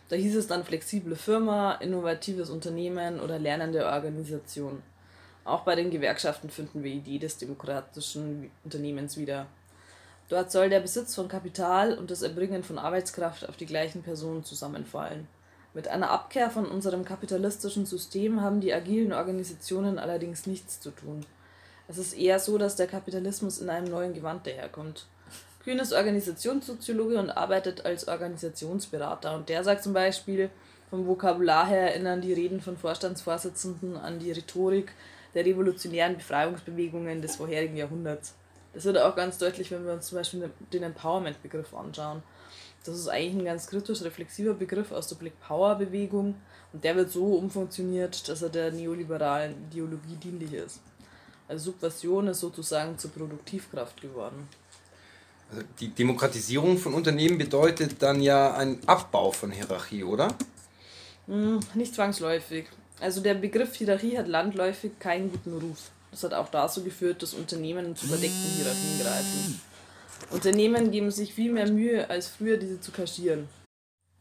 Da 0.10 0.16
hieß 0.16 0.36
es 0.36 0.48
dann 0.48 0.64
flexible 0.64 1.16
Firma, 1.16 1.74
innovatives 1.76 2.50
Unternehmen 2.50 3.20
oder 3.20 3.40
lernende 3.40 3.86
Organisation. 3.86 4.82
Auch 5.44 5.62
bei 5.62 5.76
den 5.76 5.92
Gewerkschaften 5.92 6.50
finden 6.50 6.84
wir 6.84 6.92
Idee 6.92 7.20
des 7.20 7.38
demokratischen 7.38 8.52
Unternehmens 8.64 9.18
wieder. 9.18 9.48
Dort 10.30 10.52
soll 10.52 10.70
der 10.70 10.82
Besitz 10.82 11.16
von 11.16 11.28
Kapital 11.28 11.98
und 11.98 12.12
das 12.12 12.22
Erbringen 12.22 12.64
von 12.64 12.78
Arbeitskraft 12.78 13.48
auf 13.48 13.56
die 13.56 13.66
gleichen 13.66 14.04
Personen 14.04 14.44
zusammenfallen. 14.44 15.28
Mit 15.74 15.88
einer 15.88 16.10
Abkehr 16.10 16.50
von 16.50 16.66
unserem 16.66 17.06
kapitalistischen 17.06 17.86
System 17.86 18.42
haben 18.42 18.62
die 18.62 18.74
agilen 18.74 19.14
Organisationen 19.14 20.00
allerdings 20.00 20.48
nichts 20.48 20.80
zu 20.80 20.92
tun. 20.92 21.26
Es 21.88 21.98
ist 21.98 22.14
eher 22.14 22.40
so, 22.40 22.58
dass 22.58 22.76
der 22.76 22.88
Kapitalismus 22.88 23.60
in 23.60 23.70
einem 23.70 23.90
neuen 23.90 24.14
Gewand 24.14 24.46
daherkommt. 24.46 25.06
Kühn 25.68 25.80
ist 25.80 25.92
Organisationssoziologe 25.92 27.20
und 27.20 27.30
arbeitet 27.30 27.86
als 27.86 28.08
Organisationsberater. 28.08 29.36
Und 29.36 29.50
der 29.50 29.66
sagt 29.66 29.84
zum 29.84 29.92
Beispiel, 29.92 30.50
vom 30.90 31.06
Vokabular 31.06 31.68
her 31.68 31.92
erinnern 31.92 32.22
die 32.22 32.32
Reden 32.32 32.62
von 32.62 32.78
Vorstandsvorsitzenden 32.78 33.98
an 33.98 34.18
die 34.18 34.32
Rhetorik 34.32 34.94
der 35.36 35.46
revolutionären 35.46 36.16
Befreiungsbewegungen 36.16 37.22
des 37.22 37.36
vorherigen 37.36 37.76
Jahrhunderts. 37.76 38.34
Das 38.74 38.86
wird 38.86 38.98
auch 38.98 39.14
ganz 39.14 39.40
deutlich, 39.40 39.70
wenn 39.70 39.86
wir 39.86 39.92
uns 39.92 40.08
zum 40.08 40.20
Beispiel 40.20 40.50
den 40.72 40.84
Empowerment-Begriff 40.84 41.74
anschauen. 41.74 42.24
Das 42.86 42.96
ist 42.96 43.10
eigentlich 43.10 43.36
ein 43.36 43.44
ganz 43.44 43.68
kritisch 43.68 44.04
reflexiver 44.04 44.54
Begriff 44.54 44.94
aus 44.94 45.10
der 45.10 45.18
Black 45.18 45.38
Power-Bewegung 45.42 46.36
und 46.72 46.84
der 46.86 46.96
wird 46.96 47.12
so 47.12 47.26
umfunktioniert, 47.36 48.30
dass 48.30 48.42
er 48.42 48.48
der 48.48 48.72
neoliberalen 48.72 49.68
Ideologie 49.70 50.16
dienlich 50.16 50.54
ist. 50.54 50.80
Also 51.50 51.72
Subversion 51.72 52.30
ist 52.30 52.40
sozusagen 52.40 52.98
zur 52.98 53.12
Produktivkraft 53.12 54.02
geworden. 54.02 54.48
Also 55.50 55.64
die 55.80 55.90
Demokratisierung 55.90 56.78
von 56.78 56.94
Unternehmen 56.94 57.38
bedeutet 57.38 58.02
dann 58.02 58.22
ja 58.22 58.54
ein 58.56 58.80
Abbau 58.86 59.32
von 59.32 59.52
Hierarchie, 59.52 60.04
oder? 60.04 60.36
Hm, 61.28 61.60
nicht 61.74 61.96
zwangsläufig. 61.96 62.66
Also 63.00 63.22
der 63.22 63.36
Begriff 63.36 63.76
Hierarchie 63.76 64.18
hat 64.18 64.28
landläufig 64.28 65.00
keinen 65.00 65.32
guten 65.32 65.54
Ruf. 65.54 65.92
Das 66.12 66.24
hat 66.24 66.34
auch 66.34 66.50
dazu 66.50 66.84
geführt, 66.84 67.22
dass 67.22 67.34
Unternehmen 67.34 67.96
zu 67.96 68.08
verdeckten 68.08 68.52
Hierarchien 68.56 69.00
greifen. 69.00 69.62
Unternehmen 70.32 70.92
geben 70.92 71.12
sich 71.12 71.34
viel 71.34 71.52
mehr 71.52 71.70
Mühe, 71.70 72.10
als 72.10 72.28
früher 72.28 72.58
diese 72.58 72.82
zu 72.82 72.92
kaschieren. 72.92 73.48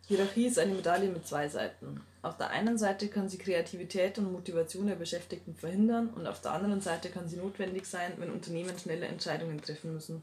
Hierarchie 0.06 0.46
ist 0.46 0.58
eine 0.58 0.74
Medaille 0.74 1.08
mit 1.08 1.26
zwei 1.26 1.48
Seiten. 1.48 2.00
Auf 2.22 2.36
der 2.36 2.50
einen 2.50 2.76
Seite 2.78 3.08
kann 3.08 3.28
sie 3.28 3.38
Kreativität 3.38 4.18
und 4.18 4.32
Motivation 4.32 4.86
der 4.86 4.94
Beschäftigten 4.94 5.54
verhindern 5.54 6.10
und 6.14 6.26
auf 6.26 6.40
der 6.40 6.52
anderen 6.52 6.80
Seite 6.80 7.08
kann 7.08 7.28
sie 7.28 7.36
notwendig 7.36 7.86
sein, 7.86 8.12
wenn 8.18 8.30
Unternehmen 8.30 8.78
schnelle 8.78 9.06
Entscheidungen 9.06 9.60
treffen 9.60 9.94
müssen. 9.94 10.22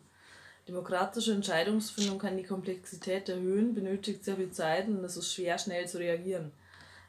Demokratische 0.67 1.33
Entscheidungsfindung 1.33 2.19
kann 2.19 2.37
die 2.37 2.43
Komplexität 2.43 3.27
erhöhen, 3.27 3.73
benötigt 3.73 4.23
sehr 4.23 4.37
viel 4.37 4.51
Zeit 4.51 4.87
und 4.87 5.03
es 5.03 5.17
ist 5.17 5.33
schwer, 5.33 5.57
schnell 5.57 5.87
zu 5.87 5.97
reagieren. 5.97 6.51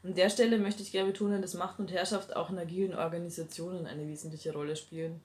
An 0.03 0.13
der 0.13 0.29
Stelle 0.29 0.57
möchte 0.57 0.83
ich 0.83 0.91
gerne 0.91 1.11
betonen, 1.11 1.41
dass 1.41 1.53
Macht 1.53 1.79
und 1.79 1.91
Herrschaft 1.91 2.35
auch 2.35 2.49
in 2.49 2.59
agilen 2.59 2.93
Organisationen 2.93 3.87
eine 3.87 4.07
wesentliche 4.07 4.51
Rolle 4.51 4.75
spielen. 4.75 5.21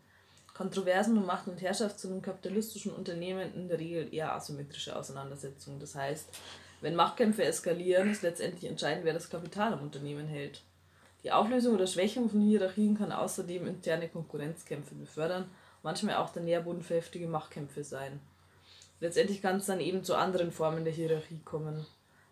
Kontroversen 0.54 1.18
um 1.18 1.26
Macht 1.26 1.48
und 1.48 1.60
Herrschaft 1.60 1.98
sind 1.98 2.12
in 2.12 2.22
kapitalistischen 2.22 2.92
Unternehmen 2.92 3.52
in 3.54 3.68
der 3.68 3.78
Regel 3.78 4.14
eher 4.14 4.32
asymmetrische 4.34 4.96
Auseinandersetzungen. 4.96 5.80
Das 5.80 5.94
heißt, 5.94 6.28
wenn 6.80 6.94
Machtkämpfe 6.94 7.44
eskalieren, 7.44 8.10
ist 8.10 8.22
letztendlich 8.22 8.70
entscheidend, 8.70 9.04
wer 9.04 9.12
das 9.12 9.28
Kapital 9.28 9.72
am 9.72 9.82
Unternehmen 9.82 10.28
hält. 10.28 10.62
Die 11.24 11.32
Auflösung 11.32 11.74
oder 11.74 11.86
Schwächung 11.86 12.30
von 12.30 12.40
Hierarchien 12.40 12.96
kann 12.96 13.12
außerdem 13.12 13.66
interne 13.66 14.08
Konkurrenzkämpfe 14.08 14.94
befördern, 14.94 15.50
manchmal 15.82 16.16
auch 16.16 16.30
der 16.30 16.42
Nährboden 16.42 16.82
für 16.82 16.94
heftige 16.94 17.26
Machtkämpfe 17.26 17.84
sein. 17.84 18.20
Letztendlich 19.00 19.40
kann 19.40 19.56
es 19.56 19.66
dann 19.66 19.80
eben 19.80 20.04
zu 20.04 20.14
anderen 20.14 20.52
Formen 20.52 20.84
der 20.84 20.92
Hierarchie 20.92 21.40
kommen. 21.44 21.86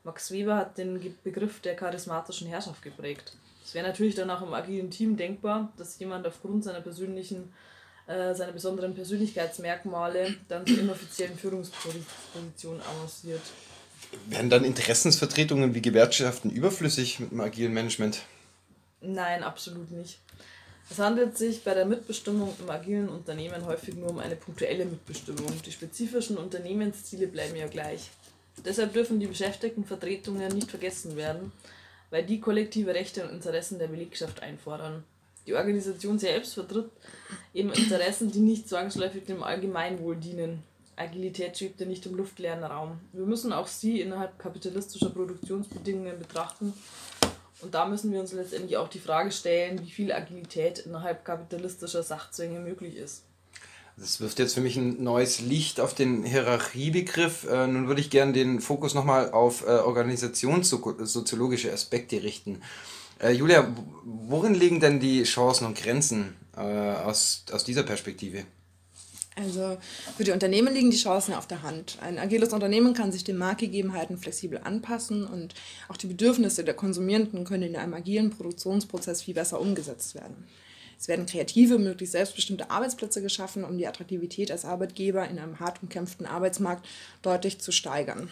Max 0.05 0.31
Weber 0.31 0.57
hat 0.57 0.79
den 0.79 1.17
Begriff 1.25 1.61
der 1.61 1.75
charismatischen 1.75 2.49
Herrschaft 2.49 2.83
geprägt. 2.83 3.37
Es 3.65 3.75
wäre 3.75 3.87
natürlich 3.87 4.15
dann 4.15 4.31
auch 4.31 4.43
im 4.43 4.55
agilen 4.55 4.91
Team 4.91 5.17
denkbar, 5.17 5.73
dass 5.77 5.99
jemand 5.99 6.27
aufgrund 6.27 6.65
seiner 6.65 6.81
persönlichen, 6.81 7.53
äh, 8.07 8.35
seiner 8.35 8.53
besonderen 8.53 8.95
Persönlichkeitsmerkmale 8.95 10.35
dann 10.49 10.67
zur 10.67 10.79
inoffiziellen 10.79 11.37
Führungsposition 11.37 12.81
avanciert. 12.81 13.43
Werden 14.29 14.49
dann 14.49 14.65
Interessensvertretungen 14.65 15.75
wie 15.75 15.83
Gewerkschaften 15.83 16.51
überflüssig 16.51 17.21
mit 17.21 17.31
dem 17.31 17.41
agilen 17.41 17.75
Management? 17.75 18.23
Nein, 19.01 19.43
absolut 19.43 19.91
nicht. 19.91 20.19
Es 20.91 20.99
handelt 20.99 21.37
sich 21.37 21.63
bei 21.63 21.75
der 21.75 21.85
Mitbestimmung 21.85 22.55
im 22.59 22.71
agilen 22.71 23.09
Unternehmen 23.09 23.67
häufig 23.67 23.95
nur 23.95 24.11
um 24.11 24.19
eine 24.19 24.37
punktuelle 24.37 24.87
Mitbestimmung. 24.87 25.53
Die 25.65 25.73
spezifischen 25.73 26.39
Unternehmensziele 26.39 27.27
bleiben 27.27 27.57
ja 27.57 27.67
gleich. 27.67 28.11
Deshalb 28.65 28.95
dürfen 28.95 29.21
die 29.21 29.27
Beschäftigtenvertretungen 29.27 30.53
nicht 30.55 30.71
vergessen 30.71 31.17
werden, 31.17 31.53
weil 32.11 32.25
die 32.25 32.41
kollektive 32.41 32.95
Rechte 32.95 33.25
und 33.25 33.31
Interessen 33.31 33.79
der 33.79 33.89
Belegschaft 33.89 34.43
einfordern. 34.43 35.05
Die 35.47 35.55
Organisation 35.55 36.19
selbst 36.19 36.55
vertritt 36.55 36.91
eben 37.55 37.73
Interessen, 37.73 38.31
die 38.31 38.41
nicht 38.41 38.69
zwangsläufig 38.69 39.25
dem 39.25 39.43
Allgemeinwohl 39.43 40.17
dienen. 40.17 40.63
Agilität 40.97 41.57
schwebt 41.57 41.81
ja 41.81 41.87
nicht 41.87 42.05
im 42.07 42.17
luftleeren 42.17 42.65
Raum. 42.65 42.99
Wir 43.13 43.25
müssen 43.25 43.53
auch 43.53 43.69
sie 43.69 44.01
innerhalb 44.01 44.39
kapitalistischer 44.39 45.11
Produktionsbedingungen 45.11 46.19
betrachten. 46.19 46.73
Und 47.61 47.75
da 47.75 47.87
müssen 47.87 48.13
wir 48.13 48.21
uns 48.21 48.33
letztendlich 48.33 48.77
auch 48.77 48.89
die 48.89 49.01
Frage 49.01 49.33
stellen, 49.33 49.81
wie 49.83 49.91
viel 49.91 50.13
Agilität 50.13 50.79
innerhalb 50.79 51.25
kapitalistischer 51.25 52.03
Sachzwänge 52.03 52.61
möglich 52.61 52.97
ist. 52.97 53.25
Das 53.97 54.21
wirft 54.21 54.39
jetzt 54.39 54.55
für 54.55 54.61
mich 54.61 54.77
ein 54.77 55.03
neues 55.03 55.41
Licht 55.41 55.81
auf 55.81 55.93
den 55.93 56.23
Hierarchiebegriff. 56.23 57.49
Äh, 57.51 57.67
nun 57.67 57.89
würde 57.89 58.01
ich 58.01 58.11
gerne 58.11 58.33
den 58.33 58.61
Fokus 58.61 58.95
nochmal 58.95 59.33
auf 59.33 59.67
äh, 59.67 59.71
organisationssoziologische 59.71 61.73
Aspekte 61.73 62.23
richten. 62.23 62.63
Äh, 63.21 63.33
Julia, 63.33 63.75
worin 64.05 64.55
liegen 64.55 64.79
denn 64.79 65.01
die 65.01 65.25
Chancen 65.25 65.67
und 65.67 65.77
Grenzen 65.77 66.37
äh, 66.57 66.61
aus, 66.61 67.45
aus 67.51 67.65
dieser 67.65 67.83
Perspektive? 67.83 68.45
Also 69.39 69.79
für 70.17 70.25
die 70.25 70.33
Unternehmen 70.33 70.75
liegen 70.75 70.91
die 70.91 70.97
Chancen 70.97 71.33
auf 71.33 71.47
der 71.47 71.63
Hand. 71.63 71.99
Ein 72.01 72.19
agiles 72.19 72.53
Unternehmen 72.53 72.93
kann 72.93 73.13
sich 73.13 73.23
den 73.23 73.37
Marktgegebenheiten 73.37 74.19
flexibel 74.19 74.61
anpassen 74.63 75.25
und 75.25 75.55
auch 75.89 75.97
die 75.97 76.09
Bedürfnisse 76.09 76.65
der 76.65 76.75
Konsumierenden 76.75 77.45
können 77.45 77.63
in 77.63 77.77
einem 77.77 77.95
agilen 77.95 78.31
Produktionsprozess 78.31 79.23
viel 79.23 79.35
besser 79.35 79.61
umgesetzt 79.61 80.17
werden. 80.17 80.45
Es 80.99 81.07
werden 81.07 81.27
kreative, 81.27 81.79
möglichst 81.79 82.13
selbstbestimmte 82.13 82.71
Arbeitsplätze 82.71 83.23
geschaffen, 83.23 83.63
um 83.63 83.79
die 83.79 83.87
Attraktivität 83.87 84.51
als 84.51 84.65
Arbeitgeber 84.65 85.29
in 85.29 85.39
einem 85.39 85.61
hart 85.61 85.81
umkämpften 85.81 86.27
Arbeitsmarkt 86.27 86.85
deutlich 87.23 87.61
zu 87.61 87.71
steigern. 87.71 88.29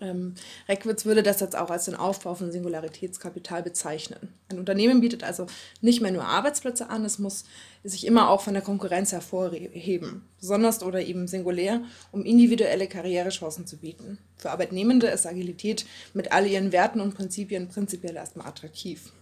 Ähm, 0.00 0.34
Reckwitz 0.68 1.04
würde 1.04 1.22
das 1.22 1.40
jetzt 1.40 1.56
auch 1.56 1.70
als 1.70 1.86
den 1.86 1.94
Aufbau 1.94 2.34
von 2.34 2.52
Singularitätskapital 2.52 3.62
bezeichnen. 3.62 4.34
Ein 4.50 4.58
Unternehmen 4.58 5.00
bietet 5.00 5.24
also 5.24 5.46
nicht 5.80 6.00
mehr 6.00 6.12
nur 6.12 6.24
Arbeitsplätze 6.24 6.88
an, 6.88 7.04
es 7.04 7.18
muss 7.18 7.44
sich 7.84 8.06
immer 8.06 8.30
auch 8.30 8.40
von 8.42 8.54
der 8.54 8.62
Konkurrenz 8.62 9.12
hervorheben, 9.12 10.24
besonders 10.40 10.82
oder 10.82 11.00
eben 11.00 11.26
singulär, 11.26 11.82
um 12.12 12.24
individuelle 12.24 12.86
Karrierechancen 12.86 13.66
zu 13.66 13.76
bieten. 13.78 14.18
Für 14.36 14.50
Arbeitnehmende 14.50 15.08
ist 15.08 15.26
Agilität 15.26 15.86
mit 16.14 16.32
all 16.32 16.46
ihren 16.46 16.72
Werten 16.72 17.00
und 17.00 17.14
Prinzipien 17.14 17.68
prinzipiell 17.68 18.16
erstmal 18.16 18.46
attraktiv. 18.46 19.12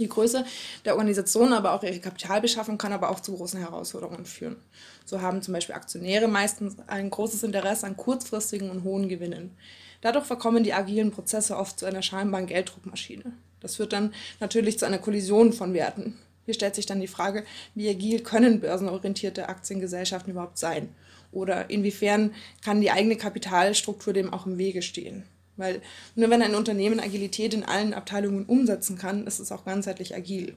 Die 0.00 0.08
Größe 0.08 0.46
der 0.86 0.94
Organisation, 0.94 1.52
aber 1.52 1.74
auch 1.74 1.82
ihre 1.82 2.00
Kapitalbeschaffung 2.00 2.78
kann 2.78 2.94
aber 2.94 3.10
auch 3.10 3.20
zu 3.20 3.36
großen 3.36 3.60
Herausforderungen 3.60 4.24
führen. 4.24 4.56
So 5.04 5.20
haben 5.20 5.42
zum 5.42 5.52
Beispiel 5.52 5.74
Aktionäre 5.74 6.26
meistens 6.26 6.76
ein 6.86 7.10
großes 7.10 7.42
Interesse 7.42 7.86
an 7.86 7.98
kurzfristigen 7.98 8.70
und 8.70 8.82
hohen 8.82 9.10
Gewinnen. 9.10 9.56
Dadurch 10.00 10.24
verkommen 10.24 10.64
die 10.64 10.72
agilen 10.72 11.10
Prozesse 11.10 11.58
oft 11.58 11.78
zu 11.78 11.84
einer 11.84 12.00
scheinbaren 12.00 12.46
Gelddruckmaschine. 12.46 13.24
Das 13.60 13.76
führt 13.76 13.92
dann 13.92 14.14
natürlich 14.40 14.78
zu 14.78 14.86
einer 14.86 14.98
Kollision 14.98 15.52
von 15.52 15.74
Werten. 15.74 16.16
Hier 16.46 16.54
stellt 16.54 16.76
sich 16.76 16.86
dann 16.86 17.02
die 17.02 17.06
Frage, 17.06 17.44
wie 17.74 17.90
agil 17.90 18.20
können 18.22 18.60
börsenorientierte 18.60 19.50
Aktiengesellschaften 19.50 20.32
überhaupt 20.32 20.56
sein? 20.56 20.94
Oder 21.30 21.68
inwiefern 21.68 22.32
kann 22.64 22.80
die 22.80 22.90
eigene 22.90 23.16
Kapitalstruktur 23.16 24.14
dem 24.14 24.32
auch 24.32 24.46
im 24.46 24.56
Wege 24.56 24.80
stehen? 24.80 25.24
Weil 25.56 25.82
nur 26.14 26.30
wenn 26.30 26.42
ein 26.42 26.54
Unternehmen 26.54 27.00
Agilität 27.00 27.54
in 27.54 27.64
allen 27.64 27.94
Abteilungen 27.94 28.46
umsetzen 28.46 28.96
kann, 28.96 29.26
ist 29.26 29.40
es 29.40 29.52
auch 29.52 29.64
ganzheitlich 29.64 30.14
agil. 30.14 30.56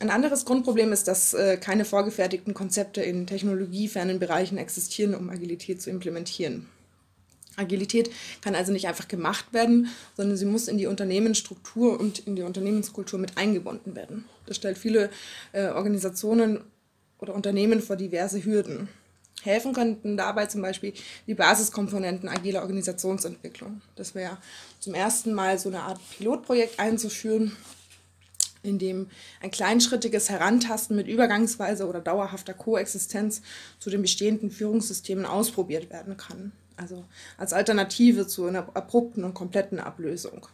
Ein 0.00 0.10
anderes 0.10 0.44
Grundproblem 0.44 0.92
ist, 0.92 1.08
dass 1.08 1.34
äh, 1.34 1.56
keine 1.56 1.84
vorgefertigten 1.84 2.52
Konzepte 2.52 3.00
in 3.00 3.26
technologiefernen 3.26 4.18
Bereichen 4.18 4.58
existieren, 4.58 5.14
um 5.14 5.30
Agilität 5.30 5.80
zu 5.80 5.90
implementieren. 5.90 6.68
Agilität 7.56 8.10
kann 8.40 8.54
also 8.54 8.72
nicht 8.72 8.88
einfach 8.88 9.08
gemacht 9.08 9.52
werden, 9.52 9.88
sondern 10.16 10.36
sie 10.36 10.46
muss 10.46 10.68
in 10.68 10.78
die 10.78 10.86
Unternehmensstruktur 10.86 11.98
und 11.98 12.18
in 12.20 12.36
die 12.36 12.42
Unternehmenskultur 12.42 13.18
mit 13.18 13.38
eingebunden 13.38 13.94
werden. 13.94 14.24
Das 14.46 14.56
stellt 14.56 14.78
viele 14.78 15.10
äh, 15.52 15.66
Organisationen 15.68 16.60
oder 17.18 17.34
Unternehmen 17.34 17.80
vor 17.80 17.96
diverse 17.96 18.44
Hürden. 18.44 18.88
Helfen 19.42 19.74
könnten 19.74 20.16
dabei 20.16 20.46
zum 20.46 20.62
Beispiel 20.62 20.94
die 21.26 21.34
Basiskomponenten 21.34 22.28
agiler 22.28 22.62
Organisationsentwicklung. 22.62 23.82
Das 23.94 24.14
wäre 24.14 24.38
zum 24.80 24.94
ersten 24.94 25.34
Mal 25.34 25.58
so 25.58 25.68
eine 25.68 25.82
Art 25.82 26.00
Pilotprojekt 26.16 26.80
einzuführen, 26.80 27.56
in 28.62 28.78
dem 28.78 29.08
ein 29.42 29.50
kleinschrittiges 29.50 30.30
Herantasten 30.30 30.96
mit 30.96 31.06
übergangsweise 31.06 31.86
oder 31.86 32.00
dauerhafter 32.00 32.54
Koexistenz 32.54 33.42
zu 33.78 33.90
den 33.90 34.02
bestehenden 34.02 34.50
Führungssystemen 34.50 35.26
ausprobiert 35.26 35.90
werden 35.90 36.16
kann. 36.16 36.52
Also 36.76 37.04
als 37.36 37.52
Alternative 37.52 38.26
zu 38.26 38.46
einer 38.46 38.66
abrupten 38.74 39.24
und 39.24 39.34
kompletten 39.34 39.78
Ablösung. 39.78 40.48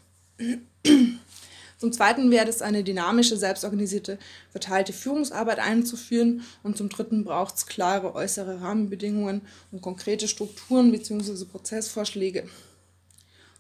Zum 1.81 1.93
Zweiten 1.93 2.31
wäre 2.31 2.47
es 2.47 2.61
eine 2.61 2.85
dynamische, 2.85 3.39
selbstorganisierte, 3.39 4.19
verteilte 4.51 4.93
Führungsarbeit 4.93 5.61
einzuführen. 5.61 6.43
Und 6.63 6.77
zum 6.77 6.91
Dritten 6.91 7.25
braucht 7.25 7.57
es 7.57 7.67
klare 7.67 8.15
äußere 8.15 8.61
Rahmenbedingungen 8.61 9.41
und 9.73 9.81
konkrete 9.81 10.29
Strukturen 10.29 10.93
bzw. 10.93 11.47
Prozessvorschläge 11.47 12.47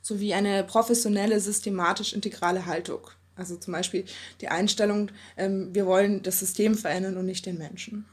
sowie 0.03 0.35
eine 0.35 0.65
professionelle, 0.65 1.41
systematisch 1.41 2.13
integrale 2.13 2.67
Haltung. 2.67 3.09
Also 3.37 3.57
zum 3.57 3.73
Beispiel 3.73 4.05
die 4.43 4.49
Einstellung, 4.49 5.11
ähm, 5.39 5.75
wir 5.75 5.87
wollen 5.87 6.23
das 6.23 6.41
System 6.41 6.75
verändern 6.75 7.17
und 7.17 7.25
nicht 7.25 7.47
den 7.47 7.57
Menschen. 7.57 8.05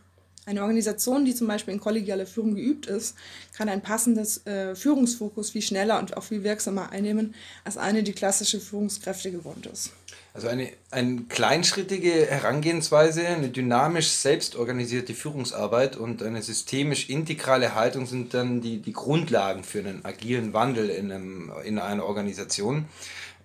Eine 0.48 0.62
Organisation, 0.62 1.26
die 1.26 1.36
zum 1.36 1.46
Beispiel 1.48 1.74
in 1.74 1.82
kollegialer 1.82 2.26
Führung 2.26 2.56
geübt 2.56 2.86
ist, 2.86 3.18
kann 3.58 3.68
ein 3.68 3.82
passendes 3.82 4.48
äh, 4.48 4.76
Führungsfokus 4.76 5.50
viel 5.50 5.62
schneller 5.62 6.00
und 6.00 6.16
auch 6.16 6.24
viel 6.24 6.42
wirksamer 6.42 6.90
einnehmen, 6.90 7.36
als 7.66 7.76
eine, 7.76 8.02
die 8.02 8.14
klassische 8.14 8.62
Führungskräfte 8.62 9.30
gewohnt 9.30 9.66
ist. 9.66 9.92
Also 10.34 10.48
eine, 10.48 10.72
eine 10.90 11.24
kleinschrittige 11.28 12.28
Herangehensweise, 12.28 13.28
eine 13.28 13.50
dynamisch 13.50 14.08
selbstorganisierte 14.08 15.14
Führungsarbeit 15.14 15.98
und 15.98 16.24
eine 16.24 16.42
systemisch 16.42 17.10
integrale 17.10 17.76
Haltung 17.76 18.06
sind 18.06 18.34
dann 18.34 18.62
die, 18.62 18.78
die 18.78 18.94
Grundlagen 18.94 19.66
für 19.66 19.80
einen 19.80 20.06
agilen 20.06 20.54
Wandel 20.54 20.90
in, 20.90 21.12
einem, 21.12 21.52
in 21.66 21.78
einer 21.78 22.06
Organisation. 22.06 22.86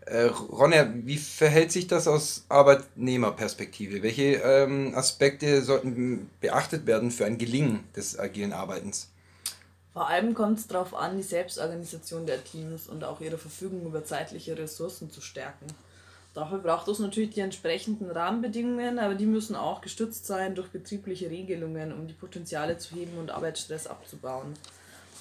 Äh, 0.07 0.25
Ronja, 0.25 0.89
wie 0.95 1.17
verhält 1.17 1.71
sich 1.71 1.87
das 1.87 2.09
aus 2.09 2.45
Arbeitnehmerperspektive? 2.49 4.03
Welche 4.03 4.35
ähm, 4.43 4.95
Aspekte 4.95 5.63
sollten 5.63 6.29
beachtet 6.41 6.87
werden 6.87 7.11
für 7.11 7.25
ein 7.25 7.39
Gelingen 7.39 7.85
des 7.95 8.19
agilen 8.19 8.53
Arbeitens? 8.53 9.09
Vor 9.93 10.09
allem 10.09 10.35
kommt 10.35 10.59
es 10.59 10.67
darauf 10.67 10.95
an, 10.95 11.17
die 11.17 11.23
Selbstorganisation 11.23 12.27
der 12.27 12.43
Teams 12.43 12.89
und 12.89 13.05
auch 13.05 13.21
ihre 13.21 13.39
Verfügung 13.39 13.85
über 13.85 14.05
zeitliche 14.05 14.57
Ressourcen 14.57 15.11
zu 15.11 15.21
stärken. 15.21 15.67
Dafür 16.35 16.59
braucht 16.59 16.89
es 16.89 16.99
natürlich 16.99 17.31
die 17.31 17.41
entsprechenden 17.41 18.11
Rahmenbedingungen, 18.11 18.99
aber 18.99 19.15
die 19.15 19.27
müssen 19.27 19.55
auch 19.55 19.83
gestützt 19.83 20.27
sein 20.27 20.55
durch 20.55 20.69
betriebliche 20.69 21.29
Regelungen, 21.29 21.93
um 21.93 22.09
die 22.09 22.15
Potenziale 22.15 22.79
zu 22.79 22.95
heben 22.95 23.19
und 23.19 23.31
Arbeitsstress 23.31 23.87
abzubauen. 23.87 24.55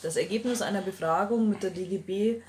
Das 0.02 0.16
Ergebnis 0.16 0.62
einer 0.62 0.82
Befragung 0.82 1.50
mit 1.50 1.64
der 1.64 1.72
DGB 1.72 2.42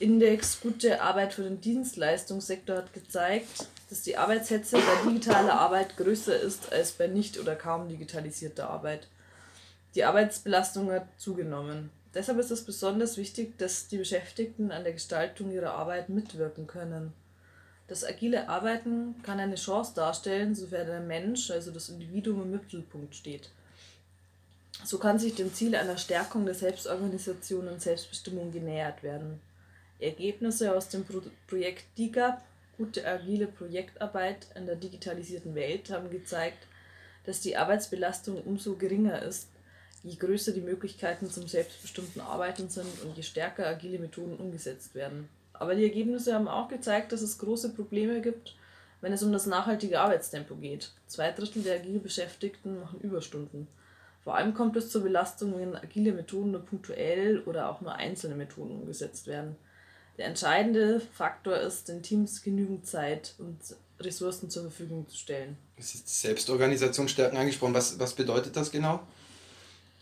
Index 0.00 0.60
Gute 0.60 1.00
Arbeit 1.00 1.34
für 1.34 1.44
den 1.44 1.60
Dienstleistungssektor 1.60 2.78
hat 2.78 2.92
gezeigt, 2.92 3.68
dass 3.88 4.02
die 4.02 4.16
Arbeitshetze 4.16 4.76
bei 4.76 5.08
digitaler 5.08 5.54
Arbeit 5.54 5.96
größer 5.96 6.36
ist 6.36 6.72
als 6.72 6.92
bei 6.92 7.06
nicht 7.06 7.38
oder 7.38 7.54
kaum 7.54 7.88
digitalisierter 7.88 8.68
Arbeit. 8.68 9.06
Die 9.94 10.02
Arbeitsbelastung 10.02 10.90
hat 10.90 11.06
zugenommen. 11.16 11.90
Deshalb 12.12 12.38
ist 12.38 12.50
es 12.50 12.64
besonders 12.64 13.16
wichtig, 13.16 13.56
dass 13.58 13.86
die 13.86 13.98
Beschäftigten 13.98 14.72
an 14.72 14.82
der 14.82 14.94
Gestaltung 14.94 15.52
ihrer 15.52 15.74
Arbeit 15.74 16.08
mitwirken 16.08 16.66
können. 16.66 17.12
Das 17.86 18.04
agile 18.04 18.48
Arbeiten 18.48 19.14
kann 19.22 19.38
eine 19.38 19.54
Chance 19.54 19.92
darstellen, 19.94 20.56
sofern 20.56 20.88
der 20.88 21.00
Mensch, 21.00 21.52
also 21.52 21.70
das 21.70 21.88
Individuum, 21.88 22.42
im 22.42 22.50
Mittelpunkt 22.50 23.14
steht. 23.14 23.50
So 24.84 24.98
kann 24.98 25.20
sich 25.20 25.36
dem 25.36 25.54
Ziel 25.54 25.76
einer 25.76 25.98
Stärkung 25.98 26.46
der 26.46 26.54
Selbstorganisation 26.54 27.68
und 27.68 27.80
Selbstbestimmung 27.80 28.50
genähert 28.50 29.04
werden. 29.04 29.40
Ergebnisse 30.04 30.74
aus 30.74 30.88
dem 30.88 31.04
Pro 31.04 31.22
Projekt 31.46 31.84
DIGAP, 31.98 32.42
gute 32.76 33.06
agile 33.06 33.46
Projektarbeit 33.46 34.46
in 34.54 34.66
der 34.66 34.76
digitalisierten 34.76 35.54
Welt, 35.54 35.90
haben 35.90 36.10
gezeigt, 36.10 36.66
dass 37.24 37.40
die 37.40 37.56
Arbeitsbelastung 37.56 38.42
umso 38.42 38.76
geringer 38.76 39.22
ist, 39.22 39.48
je 40.02 40.16
größer 40.16 40.52
die 40.52 40.60
Möglichkeiten 40.60 41.30
zum 41.30 41.48
selbstbestimmten 41.48 42.20
Arbeiten 42.20 42.68
sind 42.68 43.02
und 43.02 43.16
je 43.16 43.22
stärker 43.22 43.66
agile 43.66 43.98
Methoden 43.98 44.36
umgesetzt 44.36 44.94
werden. 44.94 45.28
Aber 45.54 45.74
die 45.74 45.84
Ergebnisse 45.84 46.34
haben 46.34 46.48
auch 46.48 46.68
gezeigt, 46.68 47.12
dass 47.12 47.22
es 47.22 47.38
große 47.38 47.70
Probleme 47.74 48.20
gibt, 48.20 48.54
wenn 49.00 49.12
es 49.12 49.22
um 49.22 49.32
das 49.32 49.46
nachhaltige 49.46 50.00
Arbeitstempo 50.00 50.56
geht. 50.56 50.90
Zwei 51.06 51.30
Drittel 51.30 51.62
der 51.62 51.76
agil 51.76 51.98
Beschäftigten 52.00 52.80
machen 52.80 53.00
Überstunden. 53.00 53.68
Vor 54.22 54.34
allem 54.36 54.54
kommt 54.54 54.76
es 54.76 54.90
zur 54.90 55.02
Belastung, 55.02 55.58
wenn 55.58 55.76
agile 55.76 56.12
Methoden 56.12 56.50
nur 56.50 56.64
punktuell 56.64 57.40
oder 57.40 57.70
auch 57.70 57.82
nur 57.82 57.94
einzelne 57.94 58.34
Methoden 58.34 58.72
umgesetzt 58.72 59.26
werden. 59.26 59.56
Der 60.18 60.26
entscheidende 60.26 61.00
Faktor 61.00 61.56
ist, 61.56 61.88
den 61.88 62.02
Teams 62.02 62.42
genügend 62.42 62.86
Zeit 62.86 63.34
und 63.38 63.58
Ressourcen 64.00 64.50
zur 64.50 64.62
Verfügung 64.62 65.08
zu 65.08 65.16
stellen. 65.16 65.56
Es 65.76 65.94
ist 65.94 66.08
Selbstorganisation 66.20 67.08
stärken 67.08 67.36
angesprochen. 67.36 67.74
Was, 67.74 67.98
was 67.98 68.14
bedeutet 68.14 68.56
das 68.56 68.70
genau? 68.70 69.00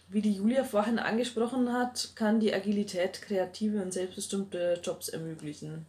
Wie 0.09 0.21
die 0.21 0.33
Julia 0.33 0.65
vorhin 0.65 0.99
angesprochen 0.99 1.73
hat, 1.73 2.11
kann 2.15 2.41
die 2.41 2.53
Agilität 2.53 3.23
kreative 3.23 3.81
und 3.81 3.93
selbstbestimmte 3.93 4.81
Jobs 4.83 5.09
ermöglichen. 5.09 5.87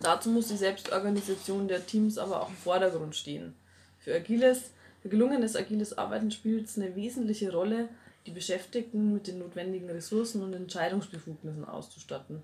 Dazu 0.00 0.30
muss 0.30 0.48
die 0.48 0.56
Selbstorganisation 0.56 1.68
der 1.68 1.86
Teams 1.86 2.18
aber 2.18 2.42
auch 2.42 2.48
im 2.48 2.56
Vordergrund 2.56 3.14
stehen. 3.14 3.54
Für 4.00 4.14
agiles, 4.14 4.70
für 5.02 5.08
gelungenes 5.08 5.54
agiles 5.54 5.96
Arbeiten 5.96 6.32
spielt 6.32 6.66
es 6.66 6.76
eine 6.76 6.96
wesentliche 6.96 7.52
Rolle, 7.52 7.88
die 8.26 8.32
Beschäftigten 8.32 9.12
mit 9.12 9.28
den 9.28 9.38
notwendigen 9.38 9.88
Ressourcen 9.90 10.42
und 10.42 10.52
Entscheidungsbefugnissen 10.52 11.64
auszustatten. 11.64 12.42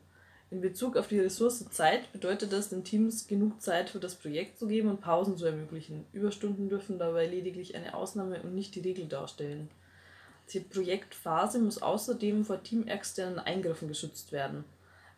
In 0.54 0.60
Bezug 0.60 0.96
auf 0.96 1.08
die 1.08 1.18
Ressource 1.18 1.68
Zeit 1.70 2.12
bedeutet 2.12 2.52
das, 2.52 2.68
den 2.68 2.84
Teams 2.84 3.26
genug 3.26 3.60
Zeit 3.60 3.90
für 3.90 3.98
das 3.98 4.14
Projekt 4.14 4.56
zu 4.56 4.68
geben 4.68 4.88
und 4.88 5.00
Pausen 5.00 5.36
zu 5.36 5.46
ermöglichen. 5.46 6.06
Überstunden 6.12 6.68
dürfen 6.68 6.96
dabei 6.96 7.26
lediglich 7.26 7.74
eine 7.74 7.92
Ausnahme 7.92 8.40
und 8.40 8.54
nicht 8.54 8.72
die 8.76 8.80
Regel 8.80 9.06
darstellen. 9.06 9.68
Die 10.52 10.60
Projektphase 10.60 11.58
muss 11.58 11.82
außerdem 11.82 12.44
vor 12.44 12.62
teamexternen 12.62 13.40
Eingriffen 13.40 13.88
geschützt 13.88 14.30
werden. 14.30 14.62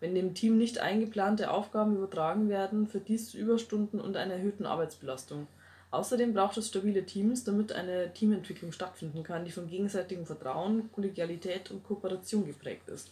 Wenn 0.01 0.15
dem 0.15 0.33
Team 0.33 0.57
nicht 0.57 0.79
eingeplante 0.79 1.51
Aufgaben 1.51 1.97
übertragen 1.97 2.49
werden, 2.49 2.87
führt 2.87 3.09
dies 3.09 3.29
zu 3.29 3.37
Überstunden 3.37 4.01
und 4.01 4.17
einer 4.17 4.37
erhöhten 4.37 4.65
Arbeitsbelastung. 4.65 5.49
Außerdem 5.91 6.33
braucht 6.33 6.57
es 6.57 6.69
stabile 6.69 7.05
Teams, 7.05 7.45
damit 7.45 7.73
eine 7.73 8.11
Teamentwicklung 8.15 8.73
stattfinden 8.73 9.23
kann, 9.23 9.45
die 9.45 9.53
von 9.53 9.69
gegenseitigem 9.69 10.25
Vertrauen, 10.25 10.91
Kollegialität 10.93 11.71
und 11.71 11.85
Kooperation 11.85 12.47
geprägt 12.47 12.89
ist. 12.89 13.11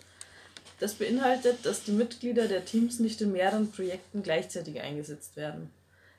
Das 0.80 0.94
beinhaltet, 0.94 1.64
dass 1.64 1.84
die 1.84 1.92
Mitglieder 1.92 2.48
der 2.48 2.64
Teams 2.64 2.98
nicht 2.98 3.20
in 3.20 3.32
mehreren 3.32 3.70
Projekten 3.70 4.22
gleichzeitig 4.22 4.80
eingesetzt 4.80 5.36
werden. 5.36 5.70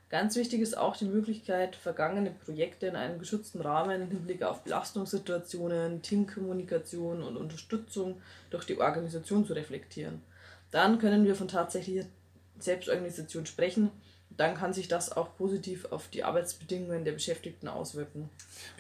Ganz 0.10 0.36
wichtig 0.36 0.62
ist 0.62 0.78
auch 0.78 0.96
die 0.96 1.06
Möglichkeit, 1.06 1.76
vergangene 1.76 2.32
Projekte 2.32 2.86
in 2.86 2.96
einem 2.96 3.20
geschützten 3.20 3.60
Rahmen 3.62 4.04
im 4.04 4.08
Hinblick 4.10 4.44
auf 4.44 4.62
Belastungssituationen, 4.64 6.02
Teamkommunikation 6.04 7.24
und 7.24 7.38
Unterstützung 7.38 8.22
durch 8.52 8.66
die 8.66 8.80
Organisation 8.80 9.46
zu 9.46 9.54
reflektieren. 9.54 10.22
Dann 10.72 11.00
können 11.00 11.26
wir 11.26 11.36
von 11.36 11.48
tatsächlicher 11.48 12.06
Selbstorganisation 12.60 13.46
sprechen. 13.46 13.90
Dann 14.38 14.56
kann 14.56 14.74
sich 14.74 14.88
das 14.88 15.12
auch 15.12 15.36
positiv 15.38 15.86
auf 15.92 16.08
die 16.10 16.24
Arbeitsbedingungen 16.24 17.04
der 17.04 17.14
Beschäftigten 17.14 17.68
auswirken. 17.68 18.30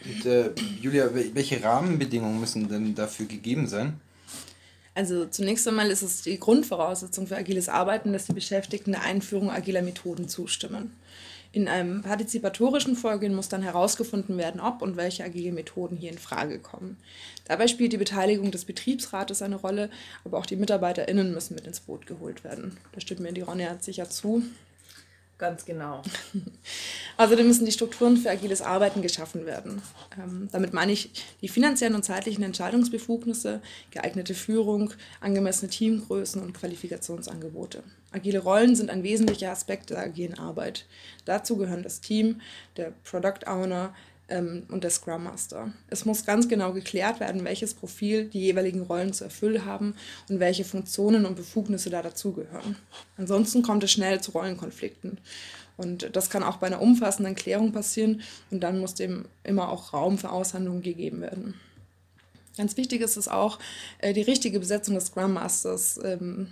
Und 0.06 0.26
äh, 0.26 0.52
Julia, 0.80 1.10
welche 1.14 1.64
Rahmenbedingungen 1.64 2.40
müssen 2.40 2.70
denn 2.70 2.94
dafür 2.94 3.26
gegeben 3.26 3.68
sein? 3.68 4.00
Also 4.96 5.26
zunächst 5.26 5.68
einmal 5.68 5.92
ist 5.92 6.02
es 6.02 6.22
die 6.22 6.40
Grundvoraussetzung 6.40 7.28
für 7.28 7.36
agiles 7.36 7.68
Arbeiten, 7.70 8.14
dass 8.14 8.26
die 8.26 8.34
Beschäftigten 8.34 8.94
der 8.94 9.04
Einführung 9.04 9.52
agiler 9.52 9.82
Methoden 9.82 10.30
zustimmen. 10.30 10.94
In 11.52 11.70
einem 11.70 12.02
partizipatorischen 12.02 12.96
Vorgehen 12.96 13.34
muss 13.34 13.48
dann 13.48 13.62
herausgefunden 13.62 14.38
werden, 14.38 14.60
ob 14.60 14.82
und 14.82 14.98
welche 14.98 15.24
agile 15.24 15.54
Methoden 15.54 15.96
hier 15.96 16.12
in 16.12 16.18
Frage 16.18 16.60
kommen. 16.60 16.98
Dabei 17.46 17.68
spielt 17.68 17.94
die 17.94 17.98
Beteiligung 17.98 18.52
des 18.52 18.66
Betriebsrates 18.66 19.42
eine 19.42 19.56
Rolle, 19.56 19.90
aber 20.26 20.38
auch 20.38 20.46
die 20.46 20.58
MitarbeiterInnen 20.58 21.34
müssen 21.34 21.56
mit 21.56 21.68
ins 21.68 21.80
Boot 21.80 22.08
geholt 22.08 22.44
werden. 22.44 22.78
Da 22.92 23.00
stimmt 23.00 23.22
mir 23.22 23.32
die 23.32 23.42
Ronja 23.42 23.78
sicher 23.80 24.10
zu. 24.10 24.44
Ganz 25.38 25.66
genau. 25.66 26.02
Außerdem 27.18 27.46
müssen 27.46 27.66
die 27.66 27.74
Strukturen 27.74 28.16
für 28.16 28.30
agiles 28.30 28.62
Arbeiten 28.62 29.02
geschaffen 29.02 29.46
werden. 29.46 29.82
Ähm, 30.18 30.48
damit 30.52 30.72
meine 30.72 30.94
ich 30.94 31.12
die 31.42 31.50
finanziellen 31.50 31.94
und 31.94 32.04
zeitlichen 32.04 32.44
Entscheidungsbefugnisse, 32.44 33.62
geeignete 33.92 34.34
Führung, 34.34 34.94
angemessene 35.20 35.70
Teamgrößen 35.70 36.42
und 36.42 36.54
Qualifikationsangebote. 36.54 37.84
Agile 38.14 38.40
Rollen 38.40 38.78
sind 38.78 38.90
ein 38.90 39.04
wesentlicher 39.04 39.52
Aspekt 39.52 39.90
der 39.90 40.00
agilen 40.00 40.40
Arbeit. 40.40 40.86
Dazu 41.26 41.58
gehören 41.58 41.84
das 41.84 42.00
Team, 42.00 42.40
der 42.78 42.94
Product 43.04 43.46
Owner, 43.46 43.94
und 44.28 44.84
der 44.84 44.90
Scrum 44.90 45.26
Master. 45.26 45.72
Es 45.88 46.06
muss 46.06 46.26
ganz 46.26 46.48
genau 46.48 46.74
geklärt 46.74 47.20
werden, 47.20 47.44
welches 47.44 47.76
Profil 47.76 48.26
die 48.26 48.42
jeweiligen 48.42 48.82
Rollen 48.82 49.14
zu 49.14 49.24
erfüllen 49.24 49.66
haben 49.66 49.96
und 50.30 50.40
welche 50.40 50.66
Funktionen 50.66 51.26
und 51.26 51.36
Befugnisse 51.36 51.92
da 51.92 52.02
dazugehören. 52.02 52.76
Ansonsten 53.18 53.62
kommt 53.62 53.84
es 53.84 53.92
schnell 53.92 54.22
zu 54.22 54.32
Rollenkonflikten. 54.32 55.20
Und 55.78 56.16
das 56.16 56.30
kann 56.30 56.44
auch 56.44 56.58
bei 56.58 56.68
einer 56.68 56.82
umfassenden 56.82 57.36
Klärung 57.36 57.72
passieren 57.72 58.22
und 58.50 58.62
dann 58.62 58.80
muss 58.80 58.96
dem 58.96 59.26
immer 59.44 59.70
auch 59.70 59.94
Raum 59.94 60.18
für 60.18 60.32
Aushandlungen 60.32 60.82
gegeben 60.82 61.22
werden. 61.22 61.54
Ganz 62.58 62.78
wichtig 62.78 63.02
ist 63.02 63.18
es 63.18 63.28
auch, 63.28 63.60
äh, 64.00 64.14
die 64.14 64.22
richtige 64.22 64.60
Besetzung 64.60 64.96
des 64.96 65.08
Scrum 65.08 65.34
Masters 65.34 66.00
ähm, 66.04 66.48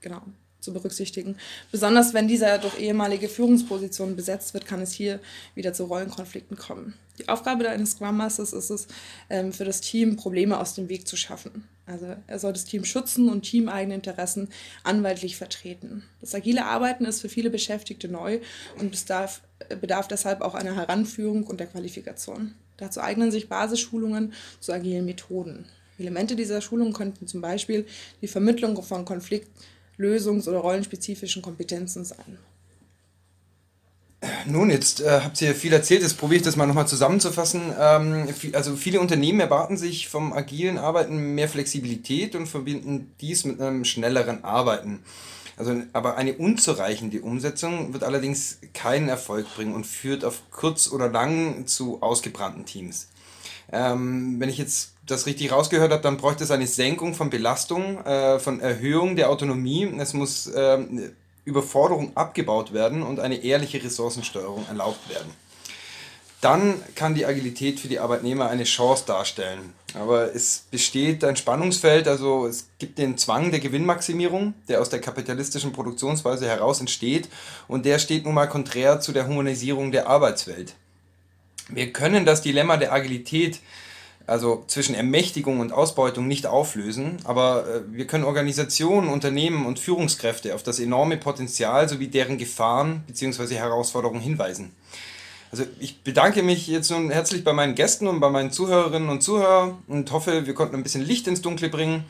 genau, 0.00 0.22
zu 0.66 0.72
berücksichtigen. 0.72 1.36
Besonders 1.70 2.12
wenn 2.12 2.28
dieser 2.28 2.58
durch 2.58 2.78
ehemalige 2.78 3.28
Führungspositionen 3.28 4.16
besetzt 4.16 4.52
wird, 4.52 4.66
kann 4.66 4.82
es 4.82 4.92
hier 4.92 5.20
wieder 5.54 5.72
zu 5.72 5.84
Rollenkonflikten 5.84 6.56
kommen. 6.56 6.94
Die 7.18 7.28
Aufgabe 7.28 7.68
eines 7.68 7.92
Scrum 7.92 8.16
Masters 8.16 8.52
ist 8.52 8.70
es, 8.70 8.88
ähm, 9.30 9.52
für 9.52 9.64
das 9.64 9.80
Team 9.80 10.16
Probleme 10.16 10.58
aus 10.58 10.74
dem 10.74 10.88
Weg 10.88 11.08
zu 11.08 11.16
schaffen. 11.16 11.66
Also 11.86 12.16
er 12.26 12.38
soll 12.40 12.52
das 12.52 12.64
Team 12.64 12.84
schützen 12.84 13.30
und 13.30 13.42
teameigene 13.42 13.94
Interessen 13.94 14.48
anwaltlich 14.82 15.36
vertreten. 15.36 16.02
Das 16.20 16.34
agile 16.34 16.66
Arbeiten 16.66 17.04
ist 17.04 17.20
für 17.20 17.28
viele 17.28 17.48
Beschäftigte 17.48 18.08
neu 18.08 18.40
und 18.80 18.90
bedarf, 18.90 19.40
bedarf 19.80 20.08
deshalb 20.08 20.40
auch 20.40 20.54
einer 20.54 20.74
Heranführung 20.74 21.44
und 21.44 21.60
der 21.60 21.68
Qualifikation. 21.68 22.54
Dazu 22.76 23.00
eignen 23.00 23.30
sich 23.30 23.48
Basisschulungen 23.48 24.32
zu 24.58 24.72
agilen 24.72 25.06
Methoden. 25.06 25.64
Elemente 25.98 26.36
dieser 26.36 26.60
Schulung 26.60 26.92
könnten 26.92 27.26
zum 27.26 27.40
Beispiel 27.40 27.86
die 28.20 28.28
Vermittlung 28.28 28.82
von 28.82 29.04
Konfliktlösungs- 29.98 30.48
oder 30.48 30.58
rollenspezifischen 30.58 31.42
Kompetenzen 31.42 32.04
sein. 32.04 32.38
Nun, 34.46 34.70
jetzt 34.70 35.00
äh, 35.00 35.20
habt 35.22 35.40
ihr 35.42 35.54
viel 35.54 35.72
erzählt, 35.72 36.02
jetzt 36.02 36.18
probiere 36.18 36.38
ich 36.38 36.42
das 36.42 36.56
mal 36.56 36.66
nochmal 36.66 36.88
zusammenzufassen. 36.88 37.72
Ähm, 37.78 38.28
also 38.54 38.74
viele 38.76 39.00
Unternehmen 39.00 39.40
erwarten 39.40 39.76
sich 39.76 40.08
vom 40.08 40.32
agilen 40.32 40.78
Arbeiten 40.78 41.34
mehr 41.34 41.48
Flexibilität 41.48 42.34
und 42.34 42.46
verbinden 42.46 43.12
dies 43.20 43.44
mit 43.44 43.60
einem 43.60 43.84
schnelleren 43.84 44.42
Arbeiten. 44.42 45.00
Also, 45.56 45.82
aber 45.92 46.16
eine 46.16 46.34
unzureichende 46.34 47.22
Umsetzung 47.22 47.92
wird 47.92 48.04
allerdings 48.04 48.58
keinen 48.74 49.08
Erfolg 49.08 49.46
bringen 49.54 49.74
und 49.74 49.86
führt 49.86 50.24
auf 50.24 50.42
kurz 50.50 50.90
oder 50.90 51.08
lang 51.08 51.66
zu 51.66 52.02
ausgebrannten 52.02 52.66
Teams. 52.66 53.08
Ähm, 53.72 54.36
wenn 54.38 54.48
ich 54.48 54.58
jetzt 54.58 54.95
das 55.06 55.26
richtig 55.26 55.52
rausgehört 55.52 55.92
habe, 55.92 56.02
dann 56.02 56.16
bräuchte 56.16 56.44
es 56.44 56.50
eine 56.50 56.66
Senkung 56.66 57.14
von 57.14 57.30
Belastung, 57.30 58.04
äh, 58.04 58.38
von 58.38 58.60
Erhöhung 58.60 59.16
der 59.16 59.30
Autonomie. 59.30 59.84
Es 59.98 60.14
muss 60.14 60.46
äh, 60.48 60.78
Überforderung 61.44 62.16
abgebaut 62.16 62.72
werden 62.72 63.02
und 63.02 63.20
eine 63.20 63.42
ehrliche 63.42 63.82
Ressourcensteuerung 63.82 64.66
erlaubt 64.68 65.08
werden 65.08 65.30
dann 66.40 66.80
kann 66.94 67.14
die 67.14 67.26
Agilität 67.26 67.80
für 67.80 67.88
die 67.88 67.98
Arbeitnehmer 67.98 68.48
eine 68.48 68.64
Chance 68.64 69.04
darstellen. 69.06 69.72
Aber 69.94 70.34
es 70.34 70.66
besteht 70.70 71.24
ein 71.24 71.36
Spannungsfeld, 71.36 72.06
also 72.06 72.46
es 72.46 72.68
gibt 72.78 72.98
den 72.98 73.16
Zwang 73.16 73.50
der 73.50 73.60
Gewinnmaximierung, 73.60 74.54
der 74.68 74.80
aus 74.80 74.90
der 74.90 75.00
kapitalistischen 75.00 75.72
Produktionsweise 75.72 76.46
heraus 76.46 76.80
entsteht 76.80 77.28
und 77.68 77.86
der 77.86 77.98
steht 77.98 78.24
nun 78.24 78.34
mal 78.34 78.46
konträr 78.46 79.00
zu 79.00 79.12
der 79.12 79.26
Humanisierung 79.26 79.90
der 79.92 80.08
Arbeitswelt. 80.08 80.74
Wir 81.68 81.92
können 81.92 82.26
das 82.26 82.42
Dilemma 82.42 82.76
der 82.76 82.92
Agilität 82.92 83.58
also 84.26 84.64
zwischen 84.66 84.94
Ermächtigung 84.94 85.60
und 85.60 85.72
Ausbeutung 85.72 86.26
nicht 86.26 86.46
auflösen, 86.46 87.18
aber 87.24 87.66
äh, 87.66 87.80
wir 87.92 88.06
können 88.06 88.24
Organisationen, 88.24 89.08
Unternehmen 89.08 89.66
und 89.66 89.78
Führungskräfte 89.78 90.54
auf 90.54 90.62
das 90.62 90.80
enorme 90.80 91.16
Potenzial 91.16 91.88
sowie 91.88 92.08
deren 92.08 92.38
Gefahren 92.38 93.04
bzw. 93.06 93.54
Herausforderungen 93.54 94.20
hinweisen. 94.20 94.72
Also 95.52 95.64
ich 95.78 96.02
bedanke 96.02 96.42
mich 96.42 96.66
jetzt 96.66 96.90
nun 96.90 97.10
herzlich 97.10 97.44
bei 97.44 97.52
meinen 97.52 97.76
Gästen 97.76 98.08
und 98.08 98.20
bei 98.20 98.30
meinen 98.30 98.50
Zuhörerinnen 98.50 99.08
und 99.08 99.22
Zuhörern 99.22 99.78
und 99.86 100.10
hoffe, 100.10 100.46
wir 100.46 100.54
konnten 100.54 100.74
ein 100.74 100.82
bisschen 100.82 101.04
Licht 101.04 101.28
ins 101.28 101.40
Dunkle 101.40 101.68
bringen. 101.68 102.04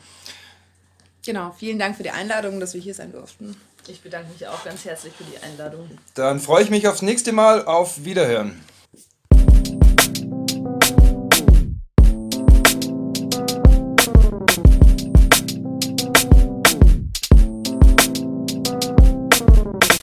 Genau, 1.23 1.53
vielen 1.57 1.77
Dank 1.77 1.97
für 1.97 2.03
die 2.03 2.09
Einladung, 2.09 2.59
dass 2.59 2.73
wir 2.73 2.81
hier 2.81 2.93
sein 2.93 3.11
durften. 3.11 3.55
Ich 3.87 4.01
bedanke 4.01 4.31
mich 4.31 4.47
auch 4.47 4.63
ganz 4.65 4.85
herzlich 4.85 5.13
für 5.13 5.23
die 5.23 5.37
Einladung. 5.43 5.89
Dann 6.15 6.39
freue 6.39 6.63
ich 6.63 6.69
mich 6.69 6.87
aufs 6.87 7.01
nächste 7.01 7.31
Mal. 7.31 7.65
Auf 7.65 8.03
Wiederhören. 8.03 8.59